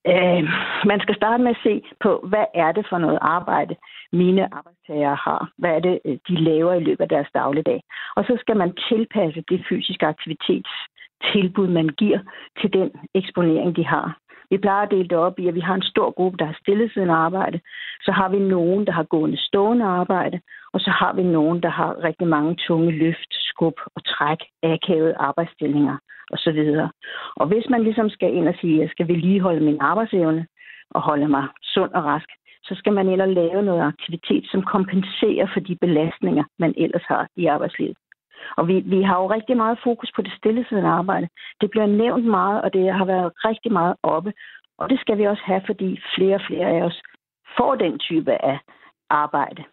[0.06, 0.44] Øh,
[0.90, 3.74] man skal starte med at se på, hvad er det for noget arbejde,
[4.12, 5.50] mine arbejdstagere har.
[5.58, 7.82] Hvad er det, øh, de laver i løbet af deres dagligdag.
[8.16, 12.18] Og så skal man tilpasse det fysiske aktivitetstilbud, man giver
[12.60, 14.18] til den eksponering, de har.
[14.54, 16.56] Vi plejer at dele det op i, at vi har en stor gruppe, der har
[16.62, 17.60] stillesiddende arbejde.
[18.06, 20.40] Så har vi nogen, der har gående stående arbejde.
[20.74, 25.16] Og så har vi nogen, der har rigtig mange tunge løft, skub og træk, akavede
[25.16, 25.96] arbejdsstillinger
[26.32, 26.60] osv.
[27.36, 30.46] Og hvis man ligesom skal ind og sige, at jeg skal vedligeholde min arbejdsevne
[30.90, 32.28] og holde mig sund og rask,
[32.64, 37.04] så skal man ind og lave noget aktivitet, som kompenserer for de belastninger, man ellers
[37.08, 37.96] har i arbejdslivet.
[38.56, 41.28] Og vi, vi har jo rigtig meget fokus på det stillesiddende arbejde.
[41.60, 44.32] Det bliver nævnt meget, og det har været rigtig meget oppe.
[44.78, 47.02] Og det skal vi også have, fordi flere og flere af os
[47.56, 48.58] får den type af
[49.10, 49.64] arbejde.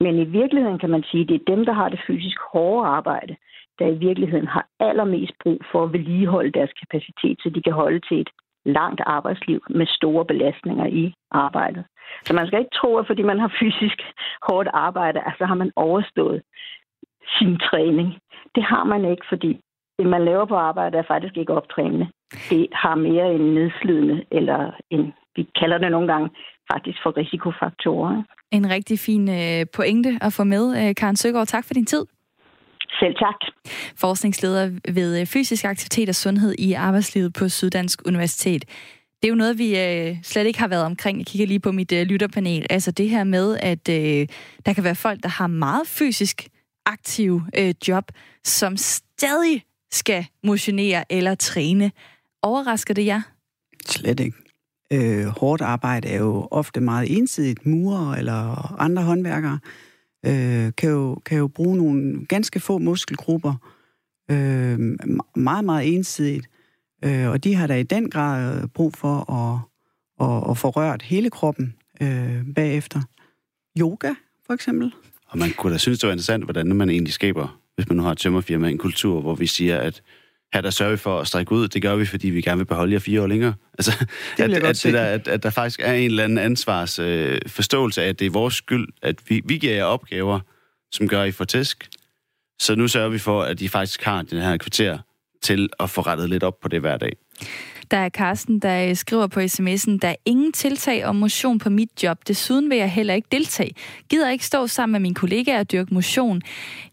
[0.00, 2.88] Men i virkeligheden kan man sige, at det er dem, der har det fysisk hårde
[2.88, 3.36] arbejde,
[3.78, 8.00] der i virkeligheden har allermest brug for at vedligeholde deres kapacitet, så de kan holde
[8.08, 8.30] til et
[8.64, 11.84] langt arbejdsliv med store belastninger i arbejdet.
[12.24, 13.98] Så man skal ikke tro, at fordi man har fysisk
[14.48, 16.42] hårdt arbejde, altså har man overstået
[17.38, 18.08] sin træning.
[18.54, 19.60] Det har man ikke, fordi
[19.98, 22.06] det, man laver på arbejde, er faktisk ikke optrænende.
[22.50, 26.30] Det har mere en nedslidende, eller en, vi kalder det nogle gange,
[26.72, 28.22] faktisk for risikofaktorer.
[28.50, 31.46] En rigtig fin øh, pointe at få med, øh, Karen Søgaard.
[31.46, 32.04] Tak for din tid.
[33.00, 33.40] Selv tak.
[34.00, 38.64] Forskningsleder ved øh, fysisk aktivitet og sundhed i arbejdslivet på Syddansk Universitet.
[39.22, 41.18] Det er jo noget, vi øh, slet ikke har været omkring.
[41.18, 42.66] Jeg kigger lige på mit øh, lytterpanel.
[42.70, 44.26] Altså det her med, at øh,
[44.66, 46.48] der kan være folk, der har meget fysisk
[46.86, 48.04] aktive øh, job,
[48.44, 51.92] som stadig skal motionere eller træne.
[52.42, 53.22] Overrasker det jer?
[53.86, 54.36] Slet ikke.
[54.92, 57.66] Øh, hårdt arbejde er jo ofte meget ensidigt.
[57.66, 59.58] Murer eller andre håndværkere
[60.26, 63.54] øh, kan, jo, kan jo bruge nogle ganske få muskelgrupper
[64.30, 64.78] øh,
[65.36, 66.46] meget, meget ensidigt.
[67.04, 69.58] Øh, og de har da i den grad brug for at,
[70.20, 73.00] at, at få rørt hele kroppen øh, bagefter.
[73.78, 74.14] Yoga,
[74.46, 74.94] for eksempel.
[75.30, 78.02] Og man kunne da synes, det var interessant, hvordan man egentlig skaber, hvis man nu
[78.02, 80.02] har et tømmerfirma, en kultur, hvor vi siger, at
[80.54, 81.68] her der sørger vi for at strække ud.
[81.68, 83.54] Det gør vi, fordi vi gerne vil beholde jer fire år længere.
[83.78, 84.06] Altså,
[84.36, 87.38] det at, at, det der, at, at der faktisk er en eller anden ansvars øh,
[87.46, 90.40] forståelse af, at det er vores skyld, at vi, vi giver jer opgaver,
[90.92, 91.88] som gør, at I får tæsk.
[92.60, 94.98] Så nu sørger vi for, at I faktisk har den her kvarter
[95.42, 97.12] til at få rettet lidt op på det hver dag.
[97.90, 101.70] Der er Carsten, der øh, skriver på sms'en, der er ingen tiltag om motion på
[101.70, 102.18] mit job.
[102.28, 103.74] Desuden vil jeg heller ikke deltage.
[104.08, 106.42] Gider ikke stå sammen med mine kollegaer og dyrke motion.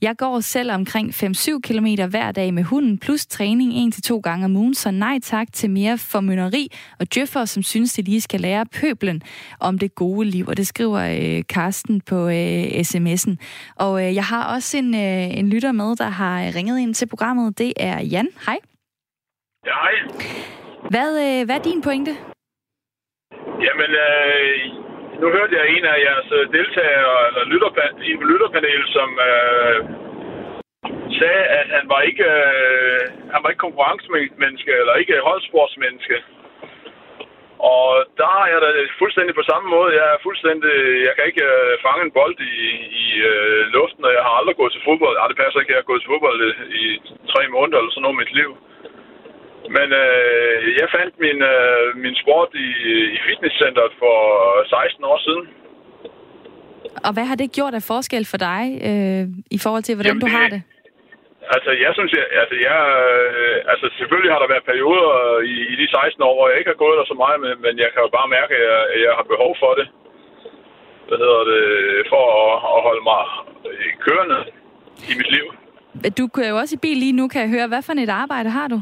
[0.02, 4.56] Jeg går selv omkring 5-7 km hver dag med hunden, plus træning 1-2 gange om
[4.56, 8.66] ugen, så nej tak til mere formynderi og djøffer, som synes, de lige skal lære
[8.66, 9.22] pøblen
[9.60, 10.48] om det gode liv.
[10.48, 13.36] Og det skriver øh, Carsten på øh, sms'en.
[13.76, 16.94] Og øh, jeg har også en, øh, en lytter med, der har øh, ringet ind
[16.94, 17.58] til programmet.
[17.58, 18.28] Det er Jan.
[18.46, 18.58] Hej.
[19.66, 20.67] Ja, hej.
[20.94, 22.14] Hvad, øh, hvad er din pointe?
[23.66, 24.54] Jamen, øh,
[25.22, 29.78] nu hørte jeg en af jeres øh, deltagere eller lytterpan- i en lytterpanel, som øh,
[31.20, 33.02] sagde, at han var ikke øh,
[33.34, 36.18] han var ikke konkurrencemenneske eller ikke holdsportsmenneske.
[37.76, 37.88] Og
[38.22, 38.70] der er jeg da
[39.02, 39.98] fuldstændig på samme måde.
[40.00, 40.74] Jeg er fuldstændig,
[41.08, 42.66] jeg kan ikke øh, fange en bold i,
[43.04, 45.18] i øh, luften, og jeg har aldrig gået til fodbold.
[45.18, 46.52] Ej, det passer ikke, jeg har gået til fodbold i,
[46.82, 46.84] i
[47.34, 48.52] tre måneder eller sådan noget i mit liv.
[49.76, 52.68] Men øh, jeg fandt min, øh, min sport i,
[53.16, 54.18] i fitnesscenteret for
[54.70, 55.46] 16 år siden.
[57.08, 59.24] Og hvad har det gjort af forskel for dig øh,
[59.58, 60.62] i forhold til, hvordan Jamen, du har det?
[61.56, 65.14] Altså, jeg synes, jeg, altså, jeg, øh, altså, selvfølgelig har der været perioder
[65.54, 67.74] i, i de 16 år, hvor jeg ikke har gået der så meget, men, men
[67.84, 69.88] jeg kan jo bare mærke, at jeg, at jeg har behov for det.
[71.08, 71.62] Hvad hedder det?
[72.12, 73.24] For at, at holde mig
[74.06, 74.40] kørende
[75.12, 75.46] i mit liv.
[76.20, 77.68] Du kører jo også i bil lige nu, kan jeg høre.
[77.68, 78.80] Hvad for et arbejde har du?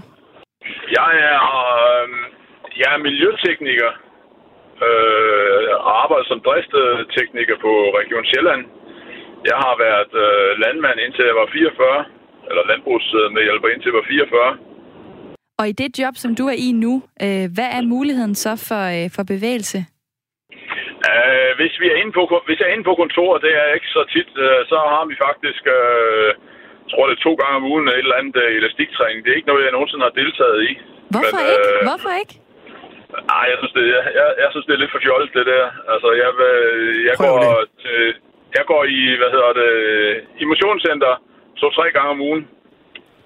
[1.00, 2.08] Jeg er, øh,
[2.82, 3.92] jeg er miljøtekniker
[4.88, 8.64] øh, og arbejder som driftstekniker på Region Sjælland.
[9.50, 12.06] Jeg har været øh, landmand indtil jeg var 44,
[12.50, 14.58] eller landbrugsmedhjælper indtil jeg var 44.
[15.60, 16.94] Og i det job, som du er i nu,
[17.26, 19.80] øh, hvad er muligheden så for, øh, for bevægelse?
[21.10, 23.92] Uh, hvis, vi er inde på, hvis jeg er inde på kontoret, det er ikke
[23.98, 26.30] så tit, uh, så har vi faktisk uh,
[26.86, 29.20] jeg tror, det er to gange om ugen et eller andet uh, elastiktræning.
[29.24, 30.72] Det er ikke noget, jeg nogensinde har deltaget i.
[31.14, 31.68] Hvorfor Men, ikke?
[31.74, 32.36] Uh, Hvorfor ikke?
[33.32, 35.66] Nej, jeg synes, det, jeg, jeg, jeg synes, det er lidt for fjollet, det der.
[35.94, 36.30] Altså, jeg,
[37.10, 37.40] jeg, går,
[37.84, 38.00] til,
[38.58, 39.72] jeg går i, hvad hedder det,
[40.42, 41.14] i motionscenter
[41.62, 42.44] to-tre gange om ugen.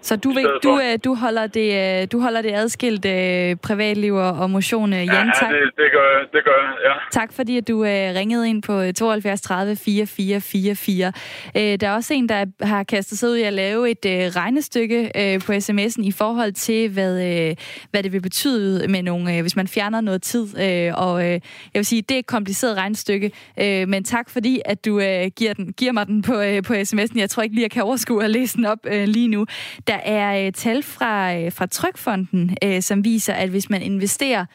[0.01, 4.15] Så du, vil, du, øh, du, holder det, øh, du holder det adskilt øh, privatliv
[4.15, 5.05] og motion, Jan.
[5.05, 5.51] Ja, tak.
[5.51, 6.93] det, det gør jeg, det gør jeg, ja.
[7.11, 11.11] Tak fordi, at du øh, ringede ind på 72 30 4444.
[11.57, 14.11] Øh, der er også en, der har kastet sig ud i at lave et øh,
[14.11, 17.55] regnestykke øh, på sms'en i forhold til, hvad, øh,
[17.91, 20.61] hvad det vil betyde, med nogle, øh, hvis man fjerner noget tid.
[20.61, 21.41] Øh, og øh, jeg
[21.73, 23.31] vil sige, det er et kompliceret regnestykke,
[23.61, 26.73] øh, men tak fordi, at du øh, giver, den, giver mig den på, øh, på
[26.73, 27.19] sms'en.
[27.19, 29.45] Jeg tror ikke lige, jeg kan overskue at læse den op øh, lige nu.
[29.89, 34.45] Der er øh, tal fra, øh, fra Trykfonden, øh, som viser, at hvis man investerer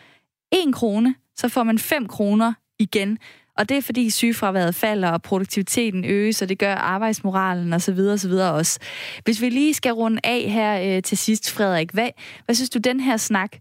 [0.53, 3.19] 1 krone, så får man 5 kroner igen.
[3.59, 7.99] Og det er fordi sygefraværet falder, og produktiviteten øges, og det gør arbejdsmoralen osv.
[7.99, 8.31] osv.
[8.33, 8.81] også.
[9.25, 12.09] Hvis vi lige skal runde af her øh, til sidst, Frederik, hvad,
[12.45, 13.57] hvad synes du, den her snak,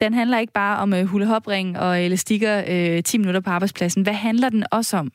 [0.00, 4.02] den handler ikke bare om øh, hulehopring og elastikker øh, 10 minutter på arbejdspladsen.
[4.02, 5.12] Hvad handler den også om?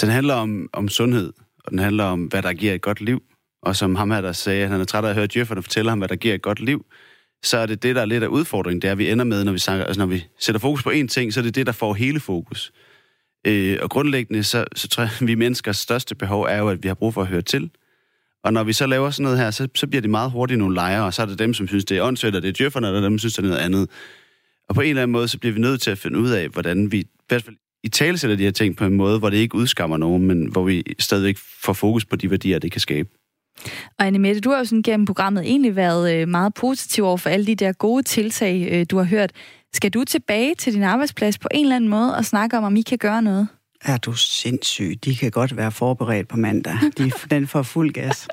[0.00, 1.32] Den handler om, om sundhed,
[1.64, 3.22] og den handler om, hvad der giver et godt liv.
[3.62, 5.90] Og som ham her, der sagde, at han er træt af at høre djøfferne fortælle
[5.90, 6.86] ham, hvad der giver et godt liv,
[7.42, 9.44] så er det det, der er lidt af udfordringen, det er, at vi ender med,
[9.44, 11.66] når vi, snakker, altså når vi sætter fokus på én ting, så er det det,
[11.66, 12.72] der får hele fokus.
[13.46, 16.82] Øh, og grundlæggende, så, så tror jeg, at vi menneskers største behov er jo, at
[16.82, 17.70] vi har brug for at høre til.
[18.44, 20.74] Og når vi så laver sådan noget her, så, så bliver det meget hurtigt nogle
[20.74, 22.88] lejre, og så er det dem, som synes, det er åndssvagt, og det er djøfferne,
[22.88, 23.90] og dem, som synes, det er noget andet.
[24.68, 26.48] Og på en eller anden måde, så bliver vi nødt til at finde ud af,
[26.48, 29.30] hvordan vi i hvert fald i tale sætter de her ting på en måde, hvor
[29.30, 32.80] det ikke udskammer nogen, men hvor vi stadigvæk får fokus på de værdier, det kan
[32.80, 33.08] skabe.
[33.98, 37.30] Og Annemette, du har jo sådan gennem programmet egentlig været øh, meget positiv over for
[37.30, 39.32] alle de der gode tiltag, øh, du har hørt.
[39.74, 42.76] Skal du tilbage til din arbejdsplads på en eller anden måde og snakke om, om
[42.76, 43.48] I kan gøre noget?
[43.84, 44.98] Er du sindssyg?
[45.04, 46.74] De kan godt være forberedt på mandag.
[46.98, 48.28] De, den får fuld gas.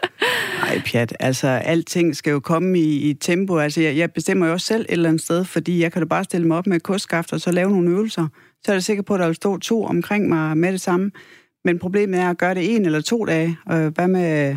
[0.61, 1.15] Nej, pjat.
[1.19, 3.57] Altså, alting skal jo komme i, i tempo.
[3.57, 6.05] Altså, jeg, jeg bestemmer jo også selv et eller andet sted, fordi jeg kan da
[6.05, 8.27] bare stille mig op med et kostskaft og så lave nogle øvelser.
[8.65, 11.11] Så er jeg sikker på, at der vil stå to omkring mig med det samme.
[11.65, 13.57] Men problemet er at gøre det en eller to dage.
[13.65, 14.55] Hvad med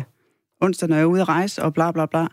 [0.61, 2.27] onsdag, når jeg er ude at rejse, og bla bla bla.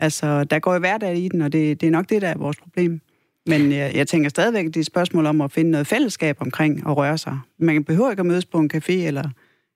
[0.00, 2.38] Altså, der går jo hverdag i den, og det, det er nok det, der er
[2.38, 3.00] vores problem.
[3.46, 6.86] Men jeg, jeg tænker stadigvæk, det er et spørgsmål om at finde noget fællesskab omkring
[6.88, 7.38] at røre sig.
[7.58, 9.30] Man behøver ikke at mødes på en café eller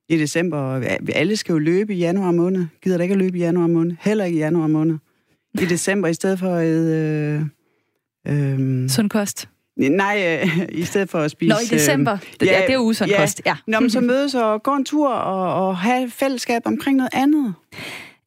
[0.09, 0.83] i december.
[1.15, 2.67] Alle skal jo løbe i januar måned.
[2.83, 3.97] Gider der ikke at løbe i januar måned?
[4.01, 4.99] Heller ikke i januar måned.
[5.55, 6.93] I december i stedet for et...
[6.95, 7.43] Øh,
[8.27, 9.49] øh, Sund kost.
[9.77, 11.49] Nej, øh, i stedet for at spise...
[11.49, 12.13] Nå, i december.
[12.13, 13.21] Øh, ja, ja, det er usund ja.
[13.21, 13.43] kost.
[13.47, 13.55] Ja.
[13.67, 17.55] Nå, men så mødes og gå en tur og, og have fællesskab omkring noget andet.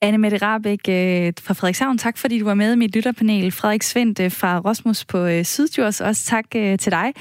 [0.01, 3.51] Anne Mette Rabeck øh, fra Frederikshavn, tak fordi du var med i mit lytterpanel.
[3.51, 7.13] Frederik Svendt øh, fra Rosmus på øh, Syddjurs, også tak øh, til dig.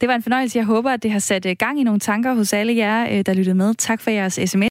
[0.00, 0.58] Det var en fornøjelse.
[0.58, 3.26] Jeg håber, at det har sat øh, gang i nogle tanker hos alle jer, øh,
[3.26, 3.74] der lyttede med.
[3.74, 4.62] Tak for jeres sms.